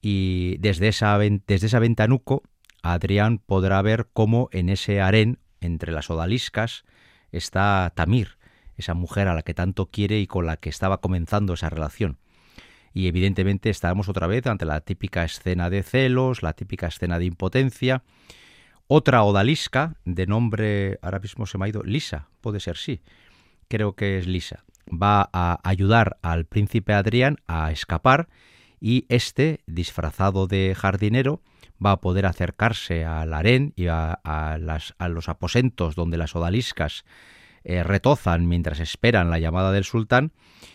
Y 0.00 0.56
desde 0.58 0.88
esa, 0.88 1.18
desde 1.18 1.66
esa 1.66 1.78
ventanuco, 1.78 2.42
Adrián 2.82 3.38
podrá 3.38 3.82
ver 3.82 4.08
cómo 4.12 4.48
en 4.52 4.68
ese 4.68 5.00
harén, 5.00 5.38
entre 5.60 5.92
las 5.92 6.08
odaliscas, 6.08 6.84
está 7.32 7.92
Tamir, 7.94 8.38
esa 8.76 8.94
mujer 8.94 9.28
a 9.28 9.34
la 9.34 9.42
que 9.42 9.52
tanto 9.52 9.86
quiere 9.86 10.20
y 10.20 10.26
con 10.26 10.46
la 10.46 10.56
que 10.56 10.70
estaba 10.70 11.00
comenzando 11.00 11.54
esa 11.54 11.68
relación. 11.68 12.18
Y 12.94 13.06
evidentemente 13.06 13.68
estaremos 13.70 14.08
otra 14.08 14.26
vez 14.26 14.46
ante 14.46 14.64
la 14.64 14.80
típica 14.80 15.24
escena 15.24 15.68
de 15.68 15.82
celos, 15.82 16.42
la 16.42 16.54
típica 16.54 16.88
escena 16.88 17.18
de 17.18 17.26
impotencia. 17.26 18.02
Otra 18.86 19.22
odalisca, 19.22 19.96
de 20.04 20.26
nombre, 20.26 20.98
ahora 21.02 21.20
mismo 21.20 21.46
se 21.46 21.58
me 21.58 21.66
ha 21.66 21.68
ido, 21.68 21.82
Lisa, 21.84 22.28
puede 22.40 22.58
ser, 22.58 22.76
sí, 22.76 23.02
creo 23.68 23.94
que 23.94 24.18
es 24.18 24.26
Lisa 24.26 24.64
va 24.90 25.28
a 25.32 25.60
ayudar 25.62 26.18
al 26.22 26.44
príncipe 26.46 26.92
Adrián 26.92 27.38
a 27.46 27.70
escapar 27.70 28.28
y 28.80 29.06
este, 29.08 29.60
disfrazado 29.66 30.46
de 30.46 30.74
jardinero, 30.76 31.42
va 31.84 31.92
a 31.92 32.00
poder 32.00 32.26
acercarse 32.26 33.04
al 33.04 33.32
harén 33.32 33.72
y 33.76 33.86
a, 33.88 34.58
los 35.08 35.28
aposentos 35.28 35.94
donde 35.94 36.18
las 36.18 36.34
odaliscas 36.34 37.04
eh, 37.64 37.82
retozan 37.82 38.48
mientras 38.48 38.80
esperan 38.80 39.30
la 39.30 39.38
llamada 39.38 39.72
del 39.72 39.84
sultán 39.84 40.32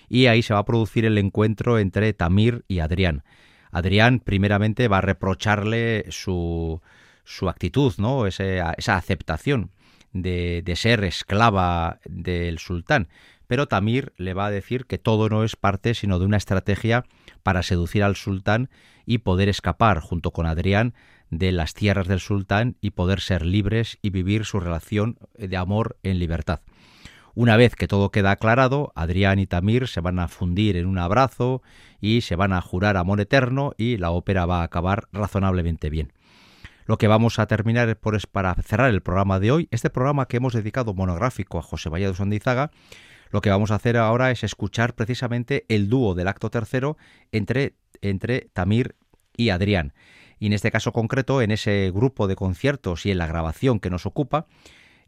y 0.08 0.28
ahí 0.28 0.42
se 0.42 0.54
va 0.54 0.60
a 0.62 0.66
producir 0.66 1.06
el 1.06 1.18
encuentro 1.18 1.80
entre 1.80 2.14
Tamir 2.14 2.64
y 2.68 2.80
Adrián. 2.80 3.24
Adrián 3.72 4.20
primeramente 4.20 4.88
va 4.88 5.00
a 5.00 5.02
reprocharle 5.02 6.06
su, 6.10 6.82
actitud, 7.48 7.94
¿no? 7.98 8.26
esa 8.28 8.74
aceptación 8.78 9.72
de 10.14 10.74
ser 10.76 11.04
esclava 11.04 12.00
del 12.06 12.58
sultán 12.60 13.10
pero 13.48 13.68
Tamir 13.68 14.14
le 14.18 14.34
va 14.34 14.48
a 14.48 14.52
decir 14.52 14.86
que 14.86 14.98
todo 14.98 15.30
no 15.30 15.44
es 15.44 15.56
parte 15.56 15.94
sino 15.94 16.20
de 16.20 16.26
una 16.26 16.38
estrategia 16.38 17.06
para 17.44 17.64
seducir 17.64 18.04
al 18.04 18.16
sultán 18.16 18.70
y 19.06 19.20
poder 19.20 19.50
escapar 19.50 20.00
junto 20.00 20.32
con 20.32 20.46
Adrián 20.46 20.94
de 21.30 21.52
las 21.52 21.74
tierras 21.74 22.08
del 22.08 22.20
sultán 22.20 22.78
y 22.82 22.92
poder 22.92 23.20
ser 23.20 23.46
libres 23.46 23.98
y 24.02 24.10
vivir 24.10 24.46
su 24.46 24.60
relación 24.60 25.18
de 25.38 25.58
amor 25.58 25.98
en 26.04 26.20
libertad. 26.20 26.62
Una 27.34 27.58
vez 27.58 27.76
que 27.76 27.88
todo 27.88 28.12
queda 28.12 28.32
aclarado, 28.32 28.94
Adrián 28.96 29.40
y 29.40 29.46
Tamir 29.46 29.90
se 29.90 30.00
van 30.00 30.20
a 30.20 30.30
fundir 30.30 30.78
en 30.78 30.86
un 30.86 30.98
abrazo 30.98 31.62
y 32.00 32.22
se 32.22 32.38
van 32.38 32.54
a 32.54 32.62
jurar 32.62 32.96
amor 32.96 33.20
eterno 33.20 33.74
y 33.78 33.98
la 33.98 34.12
ópera 34.12 34.46
va 34.46 34.62
a 34.62 34.64
acabar 34.64 35.10
razonablemente 35.12 35.90
bien. 35.90 36.14
Lo 36.86 36.98
que 36.98 37.08
vamos 37.08 37.40
a 37.40 37.48
terminar 37.48 37.98
por 37.98 38.16
es 38.16 38.26
para 38.28 38.54
cerrar 38.56 38.90
el 38.90 39.02
programa 39.02 39.40
de 39.40 39.52
hoy, 39.52 39.68
este 39.72 39.90
programa 39.90 40.28
que 40.28 40.38
hemos 40.38 40.54
dedicado 40.54 40.94
monográfico 40.94 41.58
a 41.58 41.64
José 41.64 41.90
Vallado 41.90 42.14
Sandizaga, 42.14 42.72
lo 43.32 43.42
que 43.42 43.50
vamos 43.50 43.72
a 43.72 43.76
hacer 43.76 43.98
ahora 43.98 44.32
es 44.32 44.44
escuchar 44.44 44.96
precisamente 44.96 45.66
el 45.70 45.90
dúo 45.90 46.16
del 46.16 46.28
acto 46.28 46.50
tercero 46.50 46.98
entre, 47.32 47.76
entre 48.02 48.50
Tamir 48.54 48.96
y 49.36 49.50
Adrián. 49.50 49.94
Y 50.40 50.48
en 50.48 50.54
este 50.54 50.72
caso 50.72 50.92
concreto, 50.92 51.42
en 51.42 51.52
ese 51.52 51.92
grupo 51.94 52.28
de 52.28 52.36
conciertos 52.36 53.06
y 53.06 53.12
en 53.12 53.18
la 53.18 53.28
grabación 53.28 53.80
que 53.80 53.90
nos 53.90 54.06
ocupa, 54.06 54.48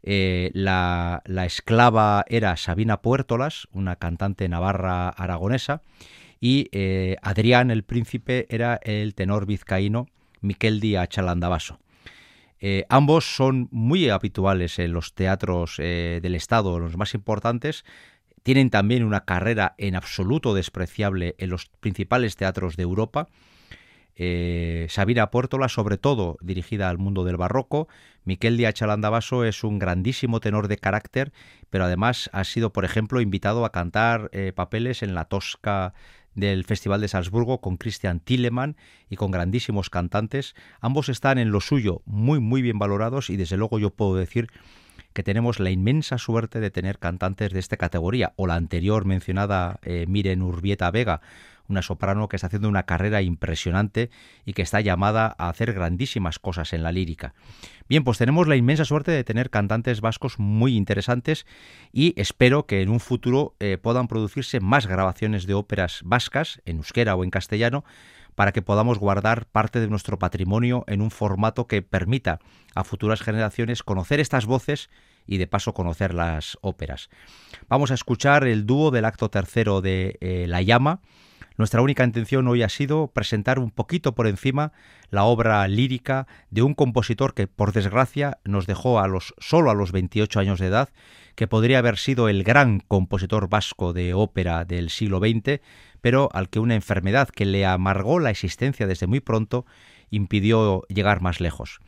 eh, 0.02 0.50
la, 0.54 1.22
esclava 1.44 2.24
era 2.28 2.56
Sabina 2.56 3.02
Puertolas, 3.02 3.68
una 3.72 3.96
cantante 3.96 4.48
navarra 4.48 5.08
aragonesa, 5.08 5.82
y 6.40 6.68
eh, 6.72 7.16
Adrián, 7.22 7.70
el 7.70 7.82
príncipe, 7.82 8.46
era 8.48 8.78
el 8.82 9.14
tenor 9.14 9.44
vizcaíno 9.44 10.06
Miquel 10.40 10.80
Díaz 10.80 11.08
Chalandabaso. 11.08 11.80
Eh, 12.60 12.84
ambos 12.88 13.36
son 13.36 13.68
muy 13.70 14.08
habituales 14.08 14.78
en 14.78 14.92
los 14.92 15.14
teatros 15.14 15.76
eh, 15.78 16.20
del 16.22 16.34
Estado, 16.34 16.78
los 16.78 16.96
más 16.96 17.14
importantes. 17.14 17.84
Tienen 18.42 18.70
también 18.70 19.04
una 19.04 19.24
carrera 19.24 19.74
en 19.78 19.94
absoluto 19.94 20.54
despreciable 20.54 21.34
en 21.38 21.50
los 21.50 21.66
principales 21.66 22.36
teatros 22.36 22.76
de 22.76 22.82
Europa. 22.82 23.28
Eh, 24.16 24.86
Sabina 24.90 25.30
Puertola, 25.30 25.68
sobre 25.68 25.96
todo 25.96 26.38
dirigida 26.40 26.88
al 26.88 26.98
mundo 26.98 27.22
del 27.24 27.36
barroco. 27.36 27.88
Miquel 28.24 28.56
Díaz 28.56 28.74
Chalandabaso 28.74 29.44
es 29.44 29.62
un 29.62 29.78
grandísimo 29.78 30.40
tenor 30.40 30.66
de 30.66 30.78
carácter, 30.78 31.32
pero 31.70 31.84
además 31.84 32.28
ha 32.32 32.42
sido, 32.42 32.72
por 32.72 32.84
ejemplo, 32.84 33.20
invitado 33.20 33.64
a 33.64 33.70
cantar 33.70 34.30
papeles 34.54 35.02
en 35.02 35.14
la 35.14 35.26
Tosca 35.26 35.94
del 36.38 36.64
Festival 36.64 37.00
de 37.00 37.08
Salzburgo 37.08 37.60
con 37.60 37.76
Christian 37.76 38.20
Tillemann 38.20 38.76
y 39.10 39.16
con 39.16 39.30
grandísimos 39.30 39.90
cantantes. 39.90 40.54
Ambos 40.80 41.08
están 41.08 41.38
en 41.38 41.50
lo 41.50 41.60
suyo 41.60 42.02
muy, 42.06 42.40
muy 42.40 42.62
bien 42.62 42.78
valorados 42.78 43.28
y 43.30 43.36
desde 43.36 43.56
luego 43.56 43.78
yo 43.78 43.90
puedo 43.90 44.14
decir 44.14 44.48
que 45.12 45.22
tenemos 45.22 45.58
la 45.58 45.70
inmensa 45.70 46.16
suerte 46.16 46.60
de 46.60 46.70
tener 46.70 46.98
cantantes 46.98 47.52
de 47.52 47.58
esta 47.58 47.76
categoría, 47.76 48.34
o 48.36 48.46
la 48.46 48.54
anterior 48.54 49.04
mencionada 49.04 49.80
eh, 49.82 50.06
Miren 50.06 50.42
Urbieta 50.42 50.90
Vega, 50.90 51.20
una 51.68 51.82
soprano 51.82 52.28
que 52.28 52.36
está 52.36 52.48
haciendo 52.48 52.68
una 52.68 52.84
carrera 52.84 53.22
impresionante 53.22 54.10
y 54.44 54.54
que 54.54 54.62
está 54.62 54.80
llamada 54.80 55.34
a 55.38 55.48
hacer 55.48 55.72
grandísimas 55.72 56.38
cosas 56.38 56.72
en 56.72 56.82
la 56.82 56.92
lírica. 56.92 57.34
Bien, 57.88 58.04
pues 58.04 58.18
tenemos 58.18 58.48
la 58.48 58.56
inmensa 58.56 58.84
suerte 58.84 59.12
de 59.12 59.24
tener 59.24 59.50
cantantes 59.50 60.00
vascos 60.00 60.38
muy 60.38 60.76
interesantes 60.76 61.46
y 61.92 62.18
espero 62.20 62.66
que 62.66 62.82
en 62.82 62.88
un 62.88 63.00
futuro 63.00 63.54
eh, 63.60 63.78
puedan 63.78 64.08
producirse 64.08 64.60
más 64.60 64.86
grabaciones 64.86 65.46
de 65.46 65.54
óperas 65.54 66.00
vascas, 66.04 66.60
en 66.64 66.78
euskera 66.78 67.14
o 67.14 67.24
en 67.24 67.30
castellano, 67.30 67.84
para 68.34 68.52
que 68.52 68.62
podamos 68.62 68.98
guardar 68.98 69.46
parte 69.46 69.80
de 69.80 69.88
nuestro 69.88 70.18
patrimonio 70.18 70.84
en 70.86 71.02
un 71.02 71.10
formato 71.10 71.66
que 71.66 71.82
permita 71.82 72.38
a 72.74 72.84
futuras 72.84 73.20
generaciones 73.20 73.82
conocer 73.82 74.20
estas 74.20 74.46
voces 74.46 74.90
y 75.26 75.38
de 75.38 75.48
paso 75.48 75.74
conocer 75.74 76.14
las 76.14 76.56
óperas. 76.60 77.10
Vamos 77.68 77.90
a 77.90 77.94
escuchar 77.94 78.46
el 78.46 78.64
dúo 78.64 78.92
del 78.92 79.06
acto 79.06 79.28
tercero 79.28 79.80
de 79.80 80.18
eh, 80.20 80.46
La 80.46 80.62
Llama, 80.62 81.00
nuestra 81.58 81.82
única 81.82 82.04
intención 82.04 82.46
hoy 82.46 82.62
ha 82.62 82.68
sido 82.68 83.08
presentar 83.08 83.58
un 83.58 83.72
poquito 83.72 84.14
por 84.14 84.28
encima 84.28 84.72
la 85.10 85.24
obra 85.24 85.66
lírica 85.66 86.28
de 86.50 86.62
un 86.62 86.72
compositor 86.72 87.34
que, 87.34 87.48
por 87.48 87.72
desgracia, 87.72 88.38
nos 88.44 88.66
dejó 88.66 89.00
a 89.00 89.08
los, 89.08 89.34
solo 89.38 89.70
a 89.70 89.74
los 89.74 89.90
28 89.90 90.38
años 90.38 90.60
de 90.60 90.68
edad, 90.68 90.88
que 91.34 91.48
podría 91.48 91.78
haber 91.78 91.98
sido 91.98 92.28
el 92.28 92.44
gran 92.44 92.78
compositor 92.78 93.48
vasco 93.48 93.92
de 93.92 94.14
ópera 94.14 94.64
del 94.64 94.88
siglo 94.88 95.18
XX, 95.18 95.60
pero 96.00 96.28
al 96.32 96.48
que 96.48 96.60
una 96.60 96.76
enfermedad 96.76 97.28
que 97.28 97.44
le 97.44 97.66
amargó 97.66 98.20
la 98.20 98.30
existencia 98.30 98.86
desde 98.86 99.08
muy 99.08 99.18
pronto 99.18 99.66
impidió 100.10 100.82
llegar 100.88 101.20
más 101.20 101.40
lejos. 101.40 101.80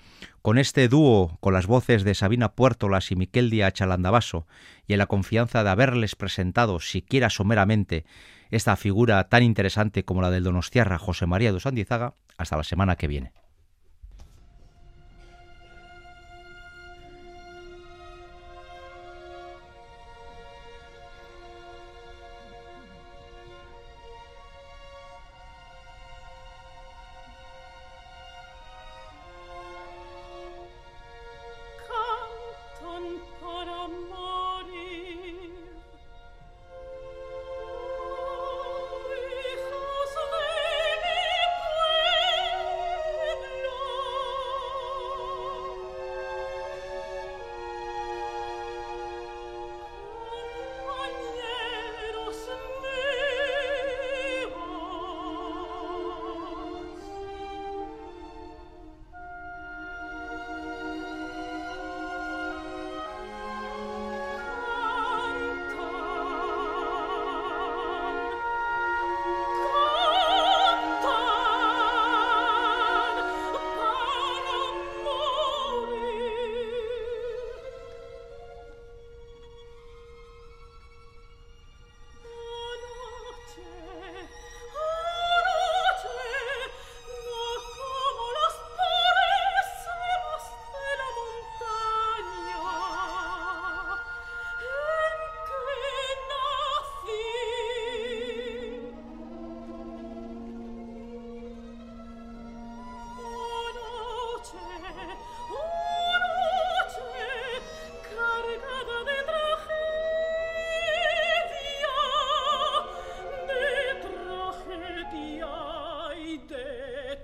Con 0.43 0.59
este 0.59 0.89
dúo, 0.89 1.39
con 1.41 1.55
las 1.55 1.66
voces 1.66 2.03
de 2.03 2.14
Sabina 2.14 2.53
Puertolas 2.53 3.11
y 3.12 3.16
Miquel 3.16 3.51
Díaz 3.51 3.75
Chalandabaso, 3.75 4.47
y 4.87 4.95
en 4.95 4.99
la 4.99 5.07
confianza 5.07 5.62
de 5.62 5.71
haberles 5.71 6.16
presentado, 6.16 6.81
siquiera 6.81 7.31
someramente, 7.31 8.05
esta 8.51 8.76
figura 8.76 9.28
tan 9.28 9.42
interesante 9.42 10.05
como 10.05 10.22
la 10.22 10.30
del 10.30 10.44
donostiarra 10.44 10.98
José 10.98 11.26
María 11.26 11.53
de 11.53 11.61
Sandizaga, 11.61 12.14
hasta 12.36 12.57
la 12.57 12.64
semana 12.64 12.96
que 12.96 13.09
viene. 13.09 13.32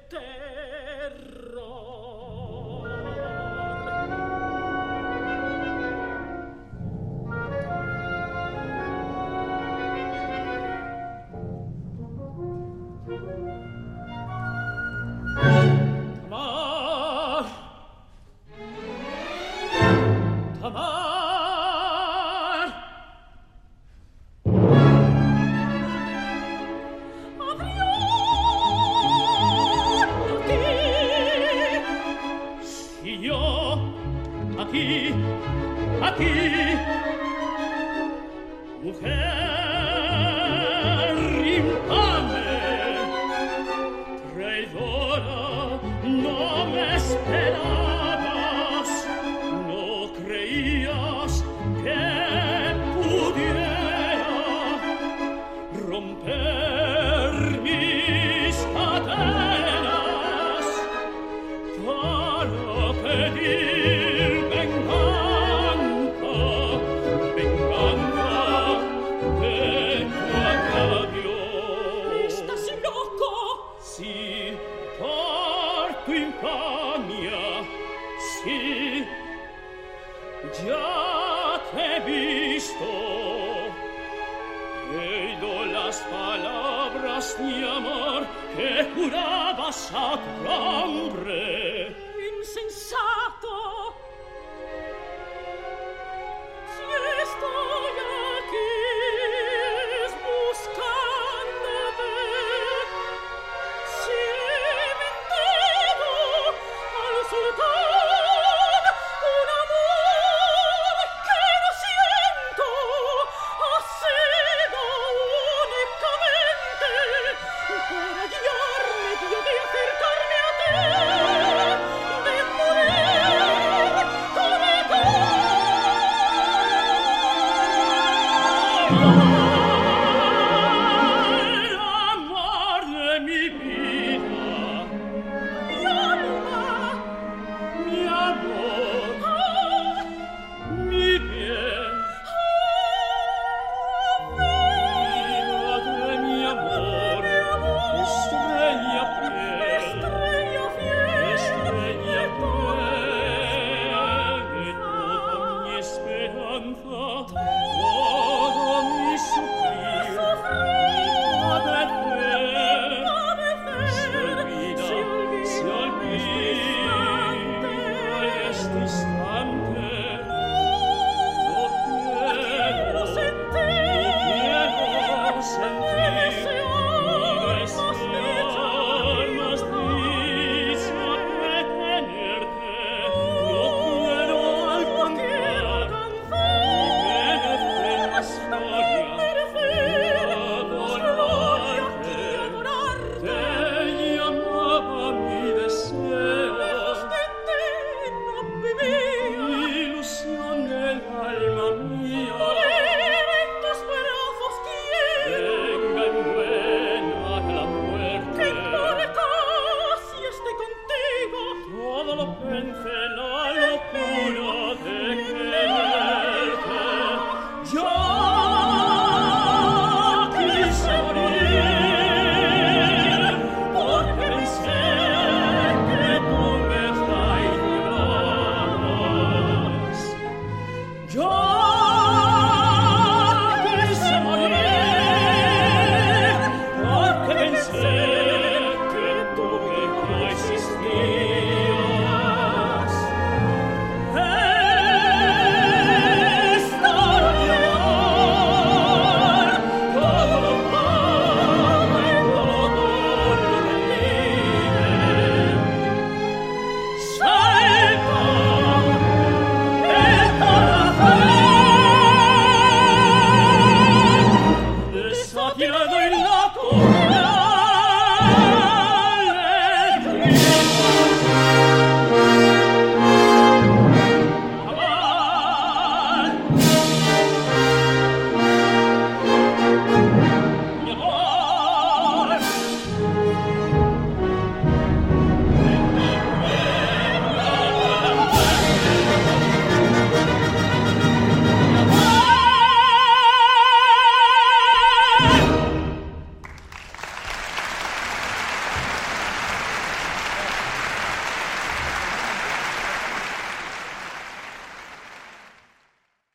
Que 0.09 0.17
curabas 0.17 0.26